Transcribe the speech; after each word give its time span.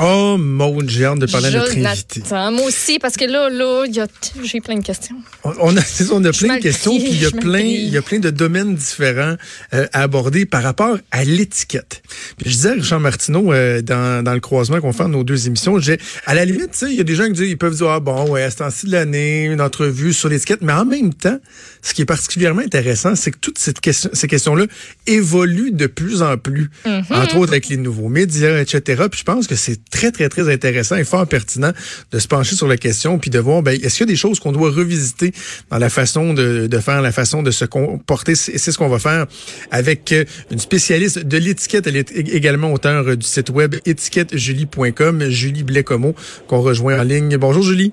Oh, 0.00 0.36
Maud, 0.38 0.88
j'ai 0.88 1.04
hâte 1.04 1.20
de 1.20 1.26
parler 1.26 1.48
à 1.48 1.50
notre 1.52 1.70
invité. 1.78 2.20
Jonathan, 2.20 2.50
moi 2.50 2.64
aussi, 2.66 2.98
parce 2.98 3.16
que 3.16 3.24
là, 3.26 3.48
là, 3.48 3.84
il 3.86 3.94
y 3.94 4.00
a 4.00 4.08
t- 4.08 4.32
j'ai 4.42 4.60
plein 4.60 4.74
de 4.76 4.82
questions. 4.84 5.14
On 5.44 5.76
a, 5.76 5.80
on 6.10 6.24
a 6.24 6.32
plein 6.32 6.56
de 6.56 6.62
questions, 6.62 6.96
puis 6.98 7.06
il 7.10 7.22
y 7.22 7.26
a 7.26 7.30
plein, 7.30 7.60
il 7.60 7.88
y 7.90 7.96
a 7.96 8.02
plein 8.02 8.18
de 8.18 8.30
domaines 8.30 8.74
différents 8.74 9.36
euh, 9.72 9.86
à 9.92 10.02
aborder 10.02 10.46
par 10.46 10.64
rapport 10.64 10.98
à 11.12 11.22
l'étiquette. 11.22 12.02
Puis 12.38 12.50
je 12.50 12.54
disais 12.56 12.70
à 12.70 12.72
Richard 12.72 12.98
Martineau 12.98 13.52
euh, 13.52 13.82
dans, 13.82 14.24
dans 14.24 14.34
le 14.34 14.40
croisement 14.40 14.80
qu'on 14.80 14.92
fait 14.92 15.04
dans 15.04 15.10
nos 15.10 15.22
deux 15.24 15.46
émissions, 15.46 15.78
j'ai 15.78 15.98
à 16.26 16.34
la 16.34 16.44
limite, 16.44 16.72
tu 16.72 16.78
sais, 16.78 16.86
il 16.90 16.96
y 16.96 17.00
a 17.00 17.04
des 17.04 17.14
gens 17.14 17.26
qui 17.26 17.32
disent, 17.34 17.48
ils 17.50 17.56
peuvent 17.58 17.76
dire 17.76 17.88
ah 17.90 18.00
bon, 18.00 18.28
ouais, 18.30 18.42
à 18.42 18.50
ce 18.50 18.56
temps-ci 18.56 18.86
de 18.86 18.92
l'année, 18.92 19.44
une 19.44 19.60
entrevue 19.60 20.12
sur 20.12 20.28
l'étiquette, 20.28 20.62
mais 20.62 20.72
en 20.72 20.84
même 20.84 21.14
temps, 21.14 21.38
ce 21.82 21.94
qui 21.94 22.02
est 22.02 22.06
particulièrement 22.06 22.62
intéressant, 22.62 23.14
c'est 23.14 23.30
que 23.30 23.38
toutes 23.40 23.58
cette 23.58 23.78
question, 23.80 24.10
ces 24.12 24.26
questions-là 24.26 24.64
évoluent 25.06 25.70
de 25.72 25.86
plus 25.86 26.22
en 26.22 26.36
plus, 26.36 26.68
Mm-hmm. 26.84 27.14
entre 27.14 27.36
autres 27.36 27.52
avec 27.52 27.68
les 27.68 27.76
nouveaux 27.76 28.08
médias, 28.08 28.58
etc. 28.60 29.04
Puis 29.10 29.20
je 29.20 29.24
pense 29.24 29.46
que 29.46 29.54
c'est 29.54 29.78
très 29.90 30.10
très 30.10 30.28
très 30.28 30.52
intéressant 30.52 30.96
et 30.96 31.04
fort 31.04 31.26
pertinent 31.26 31.70
de 32.12 32.18
se 32.18 32.26
pencher 32.28 32.56
sur 32.56 32.66
la 32.66 32.76
question 32.76 33.18
puis 33.18 33.30
de 33.30 33.38
voir, 33.38 33.62
ben, 33.62 33.72
est-ce 33.74 33.98
qu'il 33.98 34.06
y 34.06 34.10
a 34.10 34.12
des 34.12 34.16
choses 34.16 34.40
qu'on 34.40 34.52
doit 34.52 34.70
revisiter 34.70 35.32
dans 35.70 35.78
la 35.78 35.88
façon 35.88 36.34
de, 36.34 36.66
de 36.66 36.78
faire, 36.78 37.00
la 37.02 37.12
façon 37.12 37.42
de 37.42 37.50
se 37.50 37.64
comporter? 37.64 38.34
C'est 38.34 38.58
c'est 38.58 38.72
ce 38.72 38.78
qu'on 38.78 38.88
va 38.88 38.98
faire 38.98 39.26
avec 39.70 40.12
euh, 40.12 40.24
une 40.50 40.58
spécialiste 40.58 41.20
de 41.26 41.38
l'étiquette. 41.38 41.86
Elle 41.86 41.96
est 41.96 42.12
ég- 42.12 42.32
également 42.34 42.72
auteure 42.72 43.08
euh, 43.08 43.16
du 43.16 43.26
site 43.26 43.50
web 43.50 43.76
étiquettejulie.com, 43.86 45.24
Julie 45.30 45.62
Blécomo, 45.64 46.14
qu'on 46.48 46.60
rejoint 46.60 46.98
en 46.98 47.02
ligne. 47.04 47.36
Bonjour 47.36 47.62
Julie. 47.62 47.92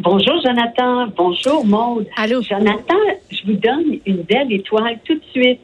Bonjour 0.00 0.34
Jonathan, 0.44 1.06
bonjour 1.16 1.64
Maude. 1.64 2.06
Allô? 2.16 2.42
Jonathan, 2.42 2.94
je 3.30 3.38
vous 3.46 3.52
donne 3.58 3.98
une 4.06 4.22
belle 4.22 4.50
étoile 4.52 4.98
tout 5.04 5.14
de 5.14 5.22
suite 5.32 5.60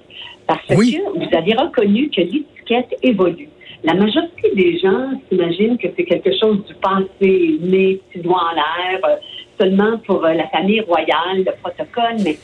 parce 0.47 0.61
Oui. 0.77 0.93
que 0.93 1.19
vous 1.19 1.37
avez 1.37 1.55
reconnu 1.55 2.09
que 2.11 2.21
l'étiquette 2.21 2.97
évolue. 3.03 3.49
La 3.83 3.95
majorité 3.95 4.51
des 4.55 4.79
gens 4.79 5.11
s'imaginent 5.29 5.79
que 5.79 5.89
c'est 5.97 6.05
quelque 6.05 6.31
chose 6.39 6.65
du 6.67 6.75
passé, 6.75 7.59
né, 7.61 7.99
petit 8.11 8.23
doigt 8.23 8.43
en 8.53 8.55
l'air, 8.55 9.01
euh, 9.05 9.17
seulement 9.59 9.99
pour 10.07 10.25
euh, 10.25 10.35
la 10.35 10.49
famille 10.49 10.81
royale, 10.81 11.39
le 11.39 11.53
protocole, 11.63 12.17
mais 12.23 12.37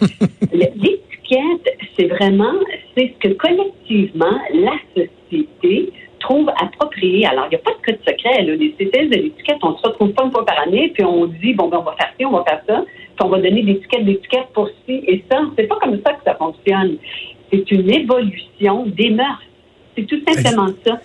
l'étiquette, 0.52 1.76
c'est 1.96 2.06
vraiment, 2.06 2.54
c'est 2.96 3.12
ce 3.14 3.28
que 3.28 3.34
collectivement 3.34 4.38
la 4.54 4.72
société 4.94 5.92
trouve 6.20 6.48
approprié. 6.60 7.26
Alors, 7.26 7.46
il 7.46 7.50
n'y 7.50 7.56
a 7.56 7.58
pas 7.58 7.72
de 7.72 7.84
code 7.84 8.00
secret. 8.06 8.42
Là. 8.42 8.54
Les 8.54 8.72
spécialistes 8.72 9.12
de 9.16 9.22
l'étiquette, 9.22 9.58
on 9.62 9.72
ne 9.72 9.76
se 9.76 9.82
retrouve 9.82 10.12
pas 10.12 10.24
une 10.24 10.32
fois 10.32 10.44
par 10.44 10.60
année, 10.60 10.90
puis 10.94 11.04
on 11.04 11.26
dit, 11.26 11.54
bon, 11.54 11.68
ben, 11.68 11.78
on 11.78 11.82
va 11.82 11.94
faire 11.98 12.12
ci, 12.18 12.24
on 12.24 12.32
va 12.32 12.44
faire 12.44 12.62
ça, 12.66 12.84
puis 12.86 13.24
on 13.24 13.28
va 13.28 13.38
donner 13.38 13.62
des 13.62 13.72
étiquettes 13.72 14.48
pour 14.54 14.68
ci 14.68 15.04
et 15.06 15.22
ça. 15.30 15.42
C'est 15.56 15.66
pas 15.66 15.76
comme 15.76 16.00
ça 16.04 16.12
que 16.14 16.24
ça 16.24 16.34
fonctionne. 16.34 16.96
C'est 17.52 17.70
une 17.70 17.90
évolution 17.90 18.86
des 18.86 19.10
mœurs. 19.10 19.42
C'est 19.96 20.06
tout 20.06 20.20
simplement 20.26 20.68
ça. 20.84 20.98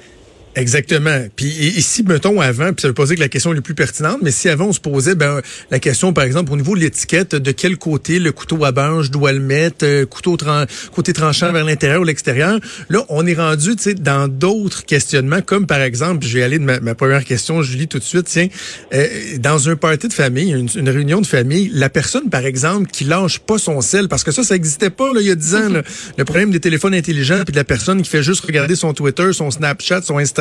Exactement. 0.55 1.27
Puis 1.35 1.47
ici, 1.47 2.03
mettons 2.03 2.41
avant, 2.41 2.73
puis 2.73 2.81
ça 2.81 2.89
veut 2.89 2.93
pas 2.93 3.05
dire 3.05 3.15
que 3.15 3.21
la 3.21 3.29
question 3.29 3.53
est 3.53 3.55
la 3.55 3.61
plus 3.61 3.73
pertinente, 3.73 4.17
mais 4.21 4.31
si 4.31 4.49
avant 4.49 4.65
on 4.65 4.73
se 4.73 4.81
posait 4.81 5.15
ben, 5.15 5.41
la 5.69 5.79
question, 5.79 6.11
par 6.11 6.25
exemple, 6.25 6.51
au 6.51 6.57
niveau 6.57 6.75
de 6.75 6.81
l'étiquette, 6.81 7.35
de 7.35 7.51
quel 7.51 7.77
côté 7.77 8.19
le 8.19 8.33
couteau 8.33 8.65
à 8.65 8.73
bange 8.73 9.11
doit 9.11 9.31
le 9.31 9.39
mettre, 9.39 9.85
euh, 9.85 10.05
couteau 10.05 10.35
tran- 10.35 10.65
côté 10.93 11.13
tranchant 11.13 11.53
vers 11.53 11.63
l'intérieur 11.63 12.01
ou 12.01 12.03
l'extérieur, 12.03 12.59
là, 12.89 13.05
on 13.07 13.25
est 13.25 13.33
rendu 13.33 13.77
tu 13.77 13.83
sais, 13.83 13.93
dans 13.93 14.27
d'autres 14.27 14.85
questionnements, 14.85 15.41
comme 15.41 15.67
par 15.67 15.81
exemple, 15.81 16.27
je 16.27 16.33
vais 16.37 16.43
aller 16.43 16.59
de 16.59 16.65
ma, 16.65 16.81
ma 16.81 16.95
première 16.95 17.23
question, 17.23 17.61
Julie, 17.61 17.87
tout 17.87 17.99
de 17.99 18.03
suite, 18.03 18.25
tiens, 18.25 18.47
euh, 18.93 19.07
dans 19.39 19.69
un 19.69 19.77
party 19.77 20.09
de 20.09 20.13
famille, 20.13 20.51
une, 20.51 20.67
une 20.75 20.89
réunion 20.89 21.21
de 21.21 21.27
famille, 21.27 21.71
la 21.73 21.89
personne, 21.89 22.29
par 22.29 22.45
exemple, 22.45 22.89
qui 22.91 23.05
lâche 23.05 23.39
pas 23.39 23.57
son 23.57 23.79
sel, 23.79 24.09
parce 24.09 24.25
que 24.25 24.31
ça, 24.31 24.43
ça 24.43 24.55
existait 24.55 24.89
pas 24.89 25.13
là, 25.13 25.21
il 25.21 25.27
y 25.27 25.31
a 25.31 25.35
10 25.35 25.55
ans, 25.55 25.69
là, 25.69 25.81
le 26.17 26.25
problème 26.25 26.51
des 26.51 26.59
téléphones 26.59 26.93
intelligents, 26.93 27.43
puis 27.45 27.53
de 27.53 27.57
la 27.57 27.63
personne 27.63 28.01
qui 28.01 28.09
fait 28.09 28.23
juste 28.23 28.43
regarder 28.45 28.75
son 28.75 28.93
Twitter, 28.93 29.31
son 29.31 29.49
Snapchat, 29.49 30.01
son 30.01 30.17
Instagram, 30.17 30.40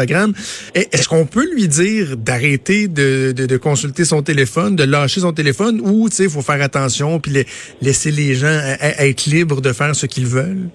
Est-ce 0.75 1.09
qu'on 1.09 1.27
peut 1.27 1.47
lui 1.55 1.69
dire 1.69 2.17
d'arrêter 2.17 2.89
de, 2.89 3.33
de, 3.33 3.47
de 3.47 3.57
consulter 3.57 4.05
son 4.05 4.23
téléphone, 4.23 4.77
de 4.77 4.85
lâcher 4.85 5.21
son 5.21 5.33
téléphone, 5.33 5.81
ou 5.83 6.09
tu 6.09 6.17
sais, 6.17 6.25
il 6.25 6.31
faut 6.31 6.43
faire 6.43 6.63
attention 6.63 7.19
puis 7.21 7.33
la- 7.33 7.43
laisser 7.83 8.11
les 8.11 8.35
gens 8.35 8.59
être 8.81 9.27
libres 9.27 9.61
de 9.61 9.73
faire 9.73 9.95
ce 9.95 10.07
qu'ils 10.07 10.27
veulent? 10.27 10.69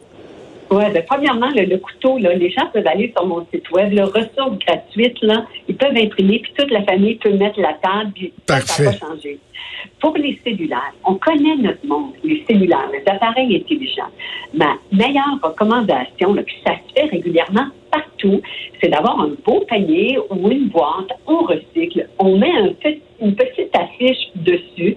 Oui, 0.72 0.84
ben, 0.92 1.04
premièrement, 1.08 1.50
le, 1.56 1.64
le 1.66 1.78
couteau, 1.78 2.18
là, 2.18 2.34
les 2.34 2.50
gens 2.50 2.66
peuvent 2.74 2.88
aller 2.88 3.14
sur 3.16 3.26
mon 3.28 3.46
site 3.54 3.70
web, 3.72 3.94
le 3.94 4.04
ressources 4.06 4.58
gratuites, 4.66 5.22
là, 5.22 5.46
ils 5.70 5.76
peuvent 5.76 5.96
imprimer, 5.96 6.40
puis 6.42 6.52
toute 6.58 6.72
la 6.72 6.84
famille 6.84 7.16
peut 7.16 7.32
mettre 7.34 7.60
la 7.62 7.74
table, 7.84 8.12
puis 8.16 8.34
ça, 8.50 8.60
ça 8.62 8.84
va 8.84 8.92
Parfait. 8.92 9.00
changer. 9.06 9.40
Pour 10.02 10.18
les 10.18 10.40
cellulaires, 10.44 10.94
on 11.06 11.16
connaît 11.16 11.56
notre 11.62 11.86
monde, 11.86 12.14
les 12.24 12.44
cellulaires, 12.48 12.90
les 12.92 13.04
appareils 13.12 13.56
intelligents. 13.56 14.10
Ma 14.56 14.74
meilleure 14.92 15.40
recommandation, 15.44 16.34
là, 16.34 16.42
puis 16.42 16.56
ça 16.66 16.74
se 16.74 16.94
fait 17.00 17.08
régulièrement 17.10 17.68
c'est 18.82 18.90
d'avoir 18.90 19.20
un 19.22 19.32
beau 19.46 19.64
panier 19.68 20.18
ou 20.30 20.50
une 20.50 20.68
boîte, 20.70 21.12
on 21.28 21.40
recycle, 21.44 22.08
on 22.20 22.38
met 22.38 22.52
un 22.52 22.70
petit- 22.74 23.02
une 23.22 23.36
petite 23.36 23.76
affiche 23.76 24.30
dessus. 24.36 24.96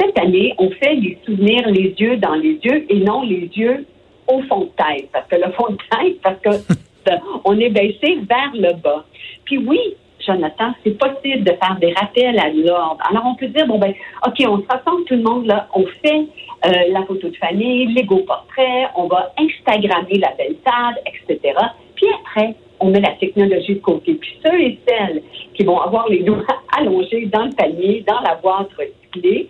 Cette 0.00 0.18
année, 0.18 0.54
on 0.58 0.70
fait 0.70 0.94
les 0.94 1.18
souvenirs 1.24 1.68
les 1.68 1.94
yeux 1.98 2.16
dans 2.16 2.34
les 2.34 2.58
yeux 2.62 2.84
et 2.88 2.96
non 3.00 3.22
les 3.22 3.48
yeux 3.54 3.86
au 4.26 4.40
fond 4.42 4.60
de 4.60 4.70
tête. 4.76 5.08
Parce 5.12 5.26
que 5.28 5.36
le 5.36 5.52
fond 5.52 5.70
de 5.70 5.78
tête, 5.96 6.20
parce 6.22 6.40
que 6.40 6.50
on 7.44 7.58
est 7.58 7.68
baissé 7.70 8.18
vers 8.28 8.52
le 8.54 8.72
bas. 8.74 9.04
Puis 9.44 9.58
oui, 9.58 9.78
Jonathan, 10.26 10.72
c'est 10.82 10.96
possible 10.98 11.44
de 11.44 11.52
faire 11.52 11.76
des 11.80 11.92
rappels 11.92 12.38
à 12.38 12.48
l'ordre. 12.48 12.98
Alors 13.10 13.24
on 13.26 13.34
peut 13.34 13.48
dire, 13.48 13.66
bon 13.66 13.78
ben, 13.78 13.92
OK, 14.26 14.34
on 14.48 14.58
se 14.62 14.66
rassemble 14.68 15.04
tout 15.04 15.14
le 15.14 15.22
monde 15.22 15.46
là, 15.46 15.68
on 15.74 15.84
fait 16.02 16.26
euh, 16.66 16.70
la 16.90 17.02
photo 17.04 17.28
de 17.28 17.36
famille, 17.36 17.86
l'ego 17.92 18.18
portrait, 18.26 18.86
on 18.96 19.06
va 19.06 19.32
Instagrammer 19.38 20.18
la 20.18 20.32
belle 20.38 20.56
table, 20.64 20.98
etc. 21.06 21.54
Puis 22.04 22.12
après, 22.20 22.54
on 22.80 22.90
met 22.90 23.00
la 23.00 23.12
technologie 23.12 23.76
de 23.76 23.80
côté. 23.80 24.14
Puis 24.14 24.38
ceux 24.44 24.60
et 24.60 24.78
celles 24.86 25.22
qui 25.54 25.64
vont 25.64 25.80
avoir 25.80 26.06
les 26.08 26.22
doigts 26.22 26.44
allongés 26.76 27.26
dans 27.26 27.46
le 27.46 27.52
panier, 27.52 28.04
dans 28.06 28.20
la 28.20 28.34
boîte 28.34 28.68
recyclée, 28.76 29.48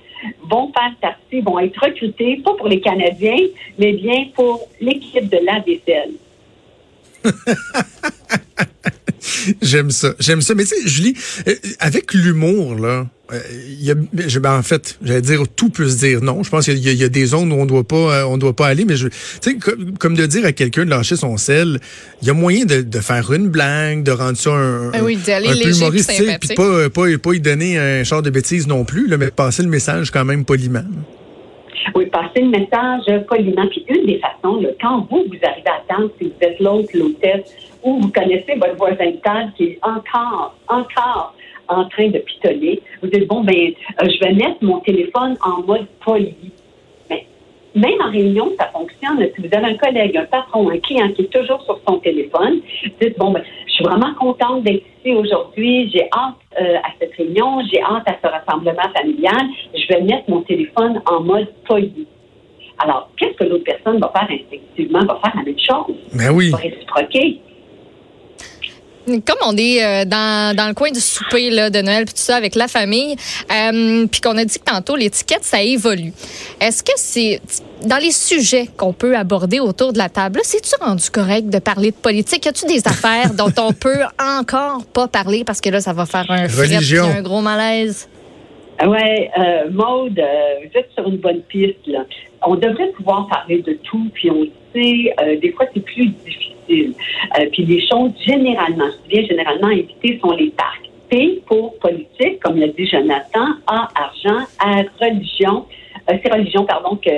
vont 0.48 0.70
faire 0.72 0.94
partie, 1.00 1.40
vont 1.40 1.58
être 1.58 1.76
recrutés, 1.82 2.36
pas 2.44 2.54
pour 2.54 2.68
les 2.68 2.80
Canadiens, 2.80 3.46
mais 3.78 3.92
bien 3.92 4.26
pour 4.34 4.68
l'équipe 4.80 5.28
de 5.28 5.38
la 5.44 5.58
vaisselle. 5.60 6.12
J'aime 9.62 9.90
ça, 9.90 10.14
j'aime 10.18 10.42
ça. 10.42 10.54
Mais 10.54 10.64
tu 10.64 10.70
sais, 10.70 10.86
Julie, 10.88 11.14
euh, 11.48 11.54
avec 11.80 12.12
l'humour, 12.14 12.74
là, 12.74 13.06
euh, 13.32 13.40
il 13.68 13.82
y 13.84 13.90
a, 13.90 13.94
ben, 13.94 14.52
en 14.58 14.62
fait, 14.62 14.98
j'allais 15.02 15.22
dire 15.22 15.42
tout 15.56 15.70
peut 15.70 15.88
se 15.88 15.96
dire 15.96 16.20
non. 16.20 16.42
Je 16.42 16.50
pense 16.50 16.66
qu'il 16.66 16.78
y, 16.78 16.88
a- 16.88 16.92
il 16.92 16.98
y 16.98 17.04
a 17.04 17.08
des 17.08 17.26
zones 17.26 17.50
où 17.52 17.56
on 17.56 17.64
doit 17.64 17.84
pas, 17.84 17.96
euh, 17.96 18.24
on 18.24 18.36
doit 18.36 18.54
pas 18.54 18.66
aller. 18.66 18.84
Mais 18.84 18.96
je, 18.96 19.08
tu 19.08 19.14
sais, 19.40 19.54
comme, 19.56 19.96
comme 19.98 20.14
de 20.14 20.26
dire 20.26 20.44
à 20.44 20.52
quelqu'un 20.52 20.84
de 20.84 20.90
lâcher 20.90 21.16
son 21.16 21.36
sel, 21.38 21.80
il 22.20 22.28
y 22.28 22.30
a 22.30 22.34
moyen 22.34 22.64
de, 22.66 22.82
de 22.82 23.00
faire 23.00 23.32
une 23.32 23.48
blague, 23.48 24.02
de 24.02 24.10
rendre 24.10 24.36
ça 24.36 24.50
un, 24.50 24.90
Ben 24.90 25.02
oui, 25.02 25.18
aller 25.28 25.48
un 25.48 25.52
peu 25.52 25.58
humoristique, 25.78 26.16
puis 26.40 26.54
pas, 26.54 26.90
pas, 26.90 27.18
pas 27.18 27.32
y 27.34 27.40
donner 27.40 27.78
un 27.78 28.02
genre 28.04 28.20
de 28.22 28.30
bêtises 28.30 28.66
non 28.66 28.84
plus, 28.84 29.06
là, 29.08 29.16
mais 29.16 29.30
passer 29.30 29.62
le 29.62 29.68
message 29.70 30.10
quand 30.10 30.24
même 30.26 30.44
poliment. 30.44 30.84
Oui, 31.94 32.06
passer 32.06 32.40
le 32.40 32.48
message 32.48 33.26
poliment. 33.26 33.66
Puis 33.66 33.84
une 33.88 34.06
des 34.06 34.18
façons, 34.18 34.62
quand 34.80 35.06
vous, 35.10 35.24
vous 35.28 35.38
arrivez 35.42 35.68
à 35.68 35.82
table, 35.88 36.10
si 36.18 36.28
vous 36.28 36.34
êtes 36.40 36.60
l'autre, 36.60 36.88
l'hôtesse, 36.94 37.54
ou 37.82 38.00
vous 38.00 38.08
connaissez 38.08 38.54
votre 38.54 38.76
voisin 38.76 39.10
de 39.10 39.16
table 39.16 39.52
qui 39.56 39.64
est 39.64 39.78
encore, 39.82 40.56
encore 40.68 41.34
en 41.68 41.84
train 41.86 42.08
de 42.08 42.18
pitonner, 42.18 42.80
vous 43.02 43.08
dites, 43.08 43.26
bon, 43.26 43.42
ben, 43.42 43.54
euh, 43.54 44.08
je 44.08 44.24
vais 44.24 44.34
mettre 44.34 44.62
mon 44.62 44.80
téléphone 44.80 45.36
en 45.44 45.62
mode 45.62 45.86
poli. 46.04 46.34
Mais 47.08 47.26
même 47.74 48.00
en 48.00 48.10
réunion, 48.10 48.52
ça 48.58 48.66
fonctionne. 48.72 49.26
Si 49.34 49.46
vous 49.46 49.54
avez 49.54 49.66
un 49.66 49.76
collègue, 49.76 50.16
un 50.16 50.24
patron, 50.24 50.70
un 50.70 50.78
client 50.78 51.08
qui 51.12 51.22
est 51.22 51.32
toujours 51.32 51.62
sur 51.62 51.80
son 51.86 51.98
téléphone, 51.98 52.60
dites, 53.00 53.18
bon, 53.18 53.30
ben, 53.30 53.42
je 53.74 53.82
suis 53.82 53.84
vraiment 53.86 54.14
contente 54.14 54.62
d'être 54.62 54.84
ici 55.00 55.12
aujourd'hui. 55.12 55.90
J'ai 55.92 56.04
hâte 56.16 56.36
euh, 56.60 56.76
à 56.76 56.90
cette 57.00 57.12
réunion. 57.16 57.60
J'ai 57.72 57.82
hâte 57.82 58.04
à 58.06 58.14
ce 58.22 58.30
rassemblement 58.30 58.88
familial. 58.96 59.48
Je 59.74 59.92
vais 59.92 60.00
mettre 60.02 60.30
mon 60.30 60.42
téléphone 60.42 61.02
en 61.10 61.20
mode 61.20 61.48
poli. 61.66 62.06
Alors, 62.78 63.10
qu'est-ce 63.16 63.36
que 63.36 63.42
l'autre 63.42 63.64
personne 63.64 63.98
va 63.98 64.12
faire 64.14 64.28
instinctivement? 64.30 65.00
Va 65.00 65.20
faire 65.24 65.32
la 65.34 65.42
même 65.42 65.58
chose? 65.58 65.96
Ben 66.14 66.30
oui. 66.32 66.50
Va 66.50 66.58
réciproquer. 66.58 67.40
Comme 69.06 69.38
on 69.46 69.56
est 69.56 69.84
euh, 69.84 70.04
dans, 70.04 70.56
dans 70.56 70.68
le 70.68 70.74
coin 70.74 70.90
du 70.90 71.00
souper 71.00 71.50
là, 71.50 71.70
de 71.70 71.80
Noël 71.80 72.04
puis 72.04 72.14
tout 72.14 72.20
ça 72.20 72.36
avec 72.36 72.54
la 72.54 72.68
famille, 72.68 73.16
euh, 73.52 74.06
puis 74.06 74.20
qu'on 74.20 74.36
a 74.36 74.44
dit 74.44 74.58
que 74.58 74.64
tantôt 74.64 74.96
l'étiquette 74.96 75.44
ça 75.44 75.62
évolue. 75.62 76.12
Est-ce 76.60 76.82
que 76.82 76.92
c'est 76.96 77.40
dans 77.84 77.98
les 77.98 78.12
sujets 78.12 78.68
qu'on 78.76 78.92
peut 78.92 79.16
aborder 79.16 79.60
autour 79.60 79.92
de 79.92 79.98
la 79.98 80.08
table, 80.08 80.40
c'est-tu 80.42 80.74
rendu 80.80 81.10
correct 81.10 81.48
de 81.48 81.58
parler 81.58 81.90
de 81.90 81.96
politique? 81.96 82.46
Y 82.46 82.48
a-tu 82.48 82.66
des 82.66 82.86
affaires 82.86 83.34
dont 83.36 83.52
on 83.58 83.72
peut 83.72 84.02
encore 84.18 84.84
pas 84.86 85.08
parler 85.08 85.44
parce 85.44 85.60
que 85.60 85.70
là, 85.70 85.80
ça 85.80 85.92
va 85.92 86.06
faire 86.06 86.24
un 86.30 86.46
un 86.46 87.22
gros 87.22 87.40
malaise? 87.40 88.08
Ouais, 88.84 89.30
euh, 89.38 89.70
Maude, 89.70 90.18
euh, 90.18 90.54
vous 90.60 90.78
êtes 90.78 90.90
sur 90.94 91.06
une 91.06 91.18
bonne 91.18 91.42
piste. 91.42 91.86
Là. 91.86 92.04
On 92.42 92.56
devrait 92.56 92.90
pouvoir 92.96 93.28
parler 93.28 93.62
de 93.62 93.78
tout, 93.84 94.10
puis 94.12 94.30
on 94.30 94.46
euh, 94.76 95.36
des 95.38 95.52
fois, 95.52 95.66
c'est 95.72 95.84
plus 95.84 96.08
difficile. 96.08 96.94
Euh, 97.38 97.46
puis 97.52 97.64
les 97.64 97.80
choses, 97.88 98.12
généralement, 98.26 98.88
je 99.10 99.16
dis 99.20 99.26
généralement 99.26 99.70
évitées, 99.70 100.18
sont 100.20 100.32
les 100.32 100.50
parcs. 100.50 100.80
P 101.10 101.42
pour 101.46 101.78
politique, 101.78 102.40
comme 102.40 102.58
l'a 102.58 102.68
dit 102.68 102.86
Jonathan, 102.86 103.46
A, 103.66 103.88
argent, 103.94 104.44
R, 104.60 104.84
religion. 105.00 105.66
Euh, 106.10 106.14
c'est 106.22 106.32
religion, 106.32 106.64
pardon, 106.64 106.96
que 106.96 107.10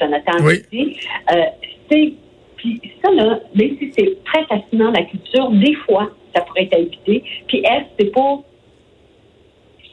Jonathan 0.00 0.32
a 0.38 0.42
Oui. 0.42 0.62
dit. 0.72 0.96
Euh, 1.30 1.42
c'est, 1.90 2.12
puis 2.56 2.80
ça, 3.02 3.10
là, 3.10 3.40
même 3.54 3.76
si 3.78 3.92
c'est 3.96 4.16
très 4.24 4.44
fascinant, 4.46 4.90
la 4.90 5.02
culture, 5.02 5.50
des 5.50 5.74
fois, 5.86 6.10
ça 6.34 6.40
pourrait 6.42 6.64
être 6.64 6.78
évité. 6.78 7.22
Puis 7.46 7.58
S, 7.64 7.84
c'est 7.98 8.10
pour 8.12 8.44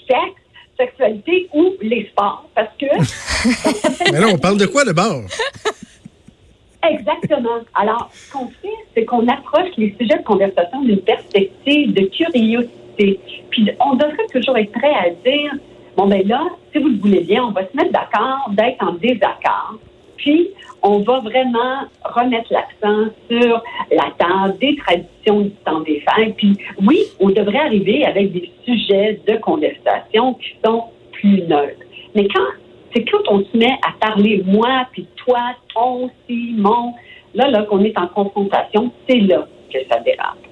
sexe, 0.07 0.41
sexualité 0.79 1.47
ou 1.53 1.73
les 1.81 2.05
sports, 2.07 2.49
parce 2.55 2.69
que 2.79 2.85
Mais 4.11 4.19
là, 4.19 4.27
on 4.33 4.37
parle 4.37 4.57
de 4.57 4.65
quoi 4.65 4.83
d'abord? 4.85 5.21
Exactement. 6.83 7.59
Alors, 7.75 8.09
ce 8.11 8.31
qu'on 8.33 8.47
fait, 8.47 8.69
c'est 8.93 9.05
qu'on 9.05 9.27
approche 9.27 9.69
les 9.77 9.95
sujets 9.99 10.17
de 10.17 10.23
conversation 10.23 10.81
d'une 10.81 11.01
perspective 11.01 11.93
de 11.93 12.05
curiosité. 12.07 13.19
Puis, 13.49 13.69
on 13.79 13.95
devrait 13.95 14.27
toujours 14.31 14.57
être 14.57 14.71
prêt 14.71 14.93
à 14.93 15.09
dire, 15.09 15.53
bon, 15.95 16.07
ben 16.07 16.27
là, 16.27 16.43
si 16.71 16.79
vous 16.79 16.89
le 16.89 16.97
voulez 16.97 17.21
bien, 17.21 17.43
on 17.45 17.51
va 17.51 17.61
se 17.67 17.75
mettre 17.75 17.91
d'accord 17.91 18.49
d'être 18.49 18.83
en 18.83 18.93
désaccord. 18.93 19.75
Puis, 20.17 20.49
on 20.83 20.99
va 20.99 21.19
vraiment 21.19 21.81
remettre 22.03 22.51
l'accent 22.51 23.11
sur 23.29 23.63
la 23.91 24.11
table 24.17 24.57
des 24.59 24.75
traditions 24.77 25.41
du 25.41 25.51
temps 25.63 25.81
des 25.81 26.01
fêtes. 26.01 26.35
Puis, 26.35 26.57
oui, 26.87 27.03
on 27.19 27.29
devrait 27.29 27.59
arriver 27.59 28.05
avec 28.05 28.31
des 28.31 28.51
sujets 28.65 29.19
de 29.27 29.37
conversation 29.37 30.33
qui 30.35 30.49
sont 30.65 30.85
plus 31.11 31.43
neutres. 31.43 31.85
Mais 32.15 32.27
quand 32.27 32.47
c'est 32.93 33.05
quand 33.05 33.21
on 33.29 33.43
se 33.45 33.57
met 33.57 33.77
à 33.87 33.93
parler 33.99 34.43
moi, 34.45 34.85
puis 34.91 35.07
toi, 35.17 35.39
ton, 35.73 36.09
si, 36.27 36.55
mon, 36.57 36.93
là, 37.33 37.49
là, 37.49 37.63
qu'on 37.63 37.83
est 37.83 37.97
en 37.97 38.07
confrontation, 38.07 38.91
c'est 39.07 39.19
là 39.19 39.47
que 39.71 39.79
ça 39.89 39.99
dérape. 39.99 40.50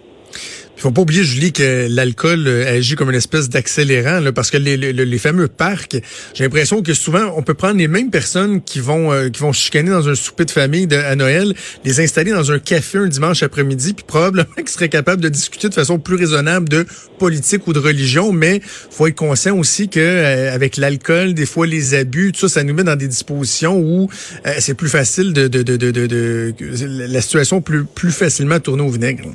Il 0.80 0.84
faut 0.84 0.92
pas 0.92 1.02
oublier, 1.02 1.26
Julie, 1.26 1.52
que 1.52 1.88
l'alcool 1.90 2.48
euh, 2.48 2.78
agit 2.78 2.96
comme 2.96 3.10
une 3.10 3.18
espèce 3.18 3.50
d'accélérant, 3.50 4.32
parce 4.34 4.50
que 4.50 4.56
les, 4.56 4.78
les, 4.78 4.94
les 4.94 5.18
fameux 5.18 5.50
parcs, 5.50 5.98
j'ai 6.34 6.46
l'impression 6.46 6.82
que 6.82 6.94
souvent, 6.94 7.34
on 7.36 7.44
peut 7.44 7.54
prendre 7.54 7.78
les 7.78 7.90
mêmes 7.90 8.10
personnes 8.10 8.62
qui 8.62 8.80
vont 8.80 9.12
euh, 9.12 9.28
qui 9.28 9.42
vont 9.42 9.52
chicaner 9.52 9.90
dans 9.90 10.08
un 10.08 10.16
souper 10.16 10.46
de 10.46 10.52
famille 10.52 10.88
de, 10.88 10.96
à 10.96 11.18
Noël, 11.18 11.54
les 11.84 12.00
installer 12.00 12.32
dans 12.32 12.54
un 12.54 12.60
café 12.60 12.98
un 12.98 13.08
dimanche 13.08 13.44
après-midi, 13.44 13.94
puis 13.94 14.06
probablement 14.08 14.48
qu'ils 14.56 14.70
seraient 14.70 14.88
capables 14.88 15.22
de 15.22 15.28
discuter 15.28 15.68
de 15.68 15.74
façon 15.74 16.00
plus 16.00 16.16
raisonnable 16.16 16.70
de 16.70 16.86
politique 17.18 17.68
ou 17.68 17.74
de 17.74 17.80
religion, 17.80 18.32
mais 18.32 18.62
faut 18.64 19.06
être 19.06 19.16
conscient 19.16 19.58
aussi 19.58 19.90
que 19.90 20.00
euh, 20.00 20.56
avec 20.56 20.78
l'alcool, 20.78 21.34
des 21.34 21.46
fois 21.46 21.68
les 21.68 21.94
abus, 21.94 22.32
tout 22.32 22.48
ça, 22.48 22.48
ça 22.48 22.64
nous 22.64 22.74
met 22.74 22.86
dans 22.86 22.96
des 22.96 23.10
dispositions 23.10 23.78
où 23.78 24.10
euh, 24.48 24.54
c'est 24.60 24.76
plus 24.76 24.88
facile 24.88 25.34
de, 25.34 25.50
de, 25.50 25.62
de, 25.62 25.76
de, 25.76 25.92
de, 25.92 26.54
la 26.80 27.20
situation 27.20 27.60
plus 27.60 27.84
plus 27.84 28.14
facilement 28.14 28.62
tourner 28.62 28.84
au 28.84 28.90
vinaigre. 28.90 29.26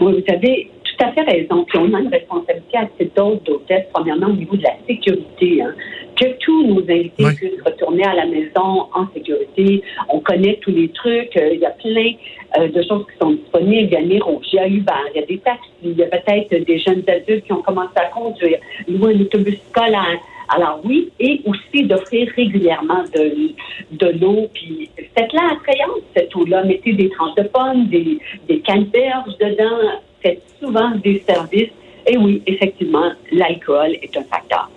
Oui, 0.00 0.22
vous 0.24 0.34
avez 0.34 0.70
tout 0.84 1.04
à 1.04 1.12
fait 1.12 1.22
raison. 1.22 1.64
Puis 1.64 1.78
on 1.78 1.92
a 1.94 2.00
une 2.00 2.08
responsabilité 2.08 2.76
à 2.78 2.88
cette 2.98 3.14
d'autres 3.16 3.42
d'hôtesse, 3.44 3.84
premièrement 3.92 4.28
au 4.28 4.32
niveau 4.32 4.56
de 4.56 4.62
la 4.62 4.74
sécurité. 4.86 5.62
hein. 5.62 5.74
Que 6.18 6.26
tous 6.38 6.66
nos 6.66 6.80
invités 6.80 7.24
puissent 7.36 7.62
retourner 7.64 8.04
à 8.04 8.14
la 8.14 8.26
maison 8.26 8.86
en 8.94 9.06
sécurité. 9.12 9.82
On 10.08 10.20
connaît 10.20 10.58
tous 10.62 10.70
les 10.70 10.88
trucs. 10.88 11.36
Euh, 11.36 11.50
Il 11.52 11.60
y 11.60 11.66
a 11.66 11.70
plein 11.70 12.12
euh, 12.58 12.68
de 12.68 12.82
choses 12.82 13.04
qui 13.12 13.18
sont 13.20 13.32
disponibles. 13.32 13.88
Il 13.90 13.92
y 13.92 13.96
a 13.96 14.02
Niro, 14.02 14.40
il 14.50 14.56
y 14.56 14.58
a 14.58 14.66
Uber, 14.66 14.92
il 15.14 15.20
y 15.20 15.22
a 15.22 15.26
des 15.26 15.38
taxis, 15.38 15.68
il 15.84 15.92
y 15.98 16.02
a 16.02 16.06
peut-être 16.06 16.64
des 16.64 16.78
jeunes 16.78 17.02
adultes 17.06 17.44
qui 17.44 17.52
ont 17.52 17.60
commencé 17.62 17.92
à 17.96 18.06
conduire, 18.06 18.58
louer 18.88 19.14
un 19.14 19.20
autobus 19.20 19.58
scolaire. 19.70 20.18
Alors 20.48 20.80
oui, 20.84 21.10
et 21.18 21.40
aussi 21.44 21.84
d'offrir 21.84 22.30
régulièrement 22.36 23.04
de, 23.14 23.52
de 23.92 24.18
l'eau. 24.18 24.48
Puis 24.54 24.88
faites-la 25.16 25.52
attrayante, 25.52 26.02
cette 26.16 26.34
eau-là. 26.36 26.64
Mettez 26.64 26.92
des 26.92 27.10
tranches 27.10 27.34
de 27.36 27.44
pommes, 27.44 27.88
des, 27.88 28.18
des 28.48 28.60
canneberges 28.60 29.36
dedans. 29.40 30.00
Faites 30.22 30.42
souvent 30.60 30.90
des 31.02 31.22
services. 31.28 31.72
Et 32.06 32.16
oui, 32.16 32.42
effectivement, 32.46 33.12
l'alcool 33.32 33.96
est 34.00 34.16
un 34.16 34.22
facteur. 34.24 34.70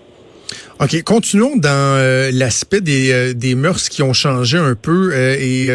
OK, 0.81 1.03
continuons 1.03 1.57
dans 1.57 1.97
euh, 1.97 2.31
l'aspect 2.33 2.79
des, 2.79 3.11
euh, 3.11 3.33
des 3.33 3.53
mœurs 3.53 3.89
qui 3.89 4.01
ont 4.01 4.13
changé 4.13 4.57
un 4.57 4.75
peu 4.75 5.11
euh, 5.13 5.35
et 5.37 5.67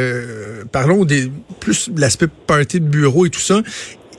parlons 0.73 1.05
des 1.05 1.31
plus 1.61 1.91
de 1.91 2.01
l'aspect 2.01 2.27
party 2.47 2.81
de 2.81 2.87
bureau 2.87 3.27
et 3.27 3.31
tout 3.31 3.41
ça 3.41 3.61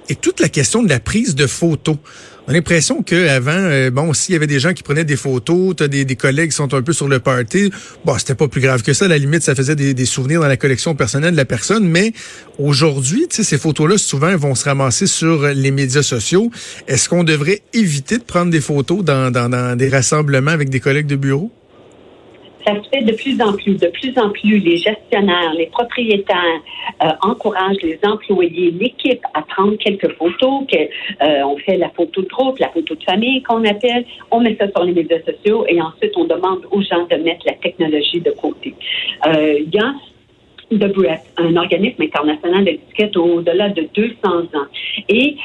et 0.09 0.15
toute 0.15 0.39
la 0.39 0.49
question 0.49 0.83
de 0.83 0.89
la 0.89 0.99
prise 0.99 1.33
de 1.33 1.47
photos. 1.47 1.97
On 2.47 2.51
a 2.51 2.53
l'impression 2.53 3.01
qu'avant, 3.01 3.51
euh, 3.55 3.89
bon, 3.89 4.13
s'il 4.13 4.33
y 4.33 4.35
avait 4.35 4.45
des 4.45 4.59
gens 4.59 4.73
qui 4.73 4.83
prenaient 4.83 5.03
des 5.03 5.15
photos, 5.15 5.75
t'as 5.77 5.87
des, 5.87 6.05
des 6.05 6.15
collègues 6.15 6.51
qui 6.51 6.55
sont 6.55 6.75
un 6.75 6.83
peu 6.83 6.93
sur 6.93 7.07
le 7.07 7.17
party, 7.17 7.71
bon, 8.05 8.15
c'était 8.19 8.35
pas 8.35 8.47
plus 8.47 8.61
grave 8.61 8.83
que 8.83 8.93
ça. 8.93 9.07
La 9.07 9.17
limite, 9.17 9.41
ça 9.41 9.55
faisait 9.55 9.75
des, 9.75 9.95
des 9.95 10.05
souvenirs 10.05 10.41
dans 10.41 10.47
la 10.47 10.57
collection 10.57 10.93
personnelle 10.93 11.31
de 11.31 11.37
la 11.37 11.45
personne. 11.45 11.87
Mais 11.87 12.13
aujourd'hui, 12.59 13.25
ces 13.31 13.57
photos-là, 13.57 13.97
souvent, 13.97 14.35
vont 14.37 14.53
se 14.53 14.65
ramasser 14.65 15.07
sur 15.07 15.47
les 15.47 15.71
médias 15.71 16.03
sociaux. 16.03 16.51
Est-ce 16.87 17.09
qu'on 17.09 17.23
devrait 17.23 17.63
éviter 17.73 18.19
de 18.19 18.23
prendre 18.23 18.51
des 18.51 18.61
photos 18.61 19.03
dans, 19.03 19.31
dans, 19.31 19.49
dans 19.49 19.75
des 19.75 19.89
rassemblements 19.89 20.51
avec 20.51 20.69
des 20.69 20.79
collègues 20.79 21.07
de 21.07 21.15
bureau? 21.15 21.51
Ça 22.65 22.73
se 22.81 22.89
fait 22.89 23.03
de 23.03 23.13
plus 23.13 23.39
en 23.41 23.53
plus, 23.53 23.75
de 23.75 23.87
plus 23.87 24.17
en 24.17 24.29
plus. 24.31 24.57
Les 24.59 24.77
gestionnaires, 24.77 25.53
les 25.55 25.67
propriétaires 25.67 26.61
euh, 27.03 27.09
encouragent 27.21 27.81
les 27.83 27.99
employés, 28.03 28.71
l'équipe 28.71 29.21
à 29.33 29.41
prendre 29.43 29.75
quelques 29.77 30.11
photos. 30.13 30.63
Euh, 30.73 31.41
on 31.45 31.57
fait 31.57 31.77
la 31.77 31.89
photo 31.89 32.21
de 32.21 32.27
groupe, 32.27 32.57
la 32.59 32.69
photo 32.69 32.95
de 32.95 33.03
famille 33.03 33.43
qu'on 33.43 33.63
appelle. 33.65 34.05
On 34.31 34.39
met 34.39 34.55
ça 34.59 34.67
sur 34.71 34.83
les 34.83 34.93
médias 34.93 35.19
sociaux 35.21 35.65
et 35.67 35.79
ensuite 35.81 36.13
on 36.17 36.23
demande 36.25 36.61
aux 36.71 36.81
gens 36.81 37.05
de 37.09 37.15
mettre 37.17 37.45
la 37.45 37.53
technologie 37.53 38.19
de 38.21 38.31
côté. 38.31 38.73
Euh, 39.27 39.59
Il 39.59 39.73
y 39.73 39.79
a 39.79 39.93
un 41.37 41.55
organisme 41.57 42.01
international 42.01 42.65
d'étiquette 42.65 43.15
au-delà 43.17 43.69
de 43.69 43.87
200 43.93 44.15
ans. 44.25 44.67
Et 45.07 45.37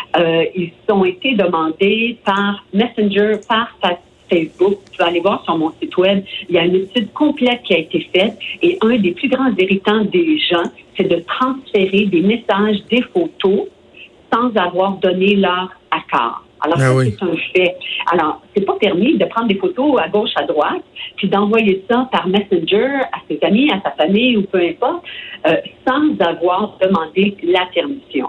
ils 0.56 0.72
ont 0.90 1.04
été 1.04 1.34
demandés 1.34 2.16
par 2.24 2.64
Messenger, 2.72 3.32
par 3.46 3.76
fa- 3.82 3.98
Facebook. 4.30 4.78
Tu 4.92 4.98
vas 4.98 5.08
aller 5.08 5.20
voir 5.20 5.44
sur 5.44 5.56
mon 5.58 5.72
site 5.80 5.96
web. 5.96 6.22
Il 6.48 6.54
y 6.54 6.58
a 6.58 6.64
une 6.64 6.76
étude 6.76 7.12
complète 7.12 7.62
qui 7.64 7.74
a 7.74 7.78
été 7.78 8.08
faite. 8.14 8.38
Et 8.62 8.78
un 8.80 8.96
des 8.96 9.10
plus 9.12 9.28
grands 9.28 9.52
irritants 9.58 10.04
des 10.04 10.38
gens, 10.38 10.70
c'est 10.96 11.08
de 11.08 11.22
transférer 11.26 12.06
des 12.06 12.22
messages, 12.22 12.78
des 12.90 13.02
photos, 13.02 13.66
sans 14.32 14.54
avoir 14.56 14.92
donné 14.98 15.34
leur 15.36 15.70
accord. 15.90 16.44
Alors, 16.62 16.78
Ah 16.80 16.94
oui. 16.94 17.16
c'est 17.18 17.24
un 17.24 17.36
fait. 17.54 17.76
Alors, 18.12 18.42
c'est 18.54 18.64
pas 18.64 18.74
permis 18.74 19.16
de 19.16 19.24
prendre 19.24 19.48
des 19.48 19.54
photos 19.54 19.98
à 19.98 20.08
gauche, 20.08 20.30
à 20.36 20.44
droite, 20.44 20.82
puis 21.16 21.28
d'envoyer 21.28 21.82
ça 21.90 22.08
par 22.12 22.28
Messenger 22.28 23.00
à 23.12 23.18
ses 23.28 23.38
amis, 23.42 23.70
à 23.72 23.80
sa 23.82 23.92
famille 23.92 24.36
ou 24.36 24.42
peu 24.42 24.58
importe, 24.60 25.02
euh, 25.46 25.56
sans 25.88 26.22
avoir 26.24 26.76
demandé 26.82 27.34
la 27.42 27.66
permission. 27.74 28.28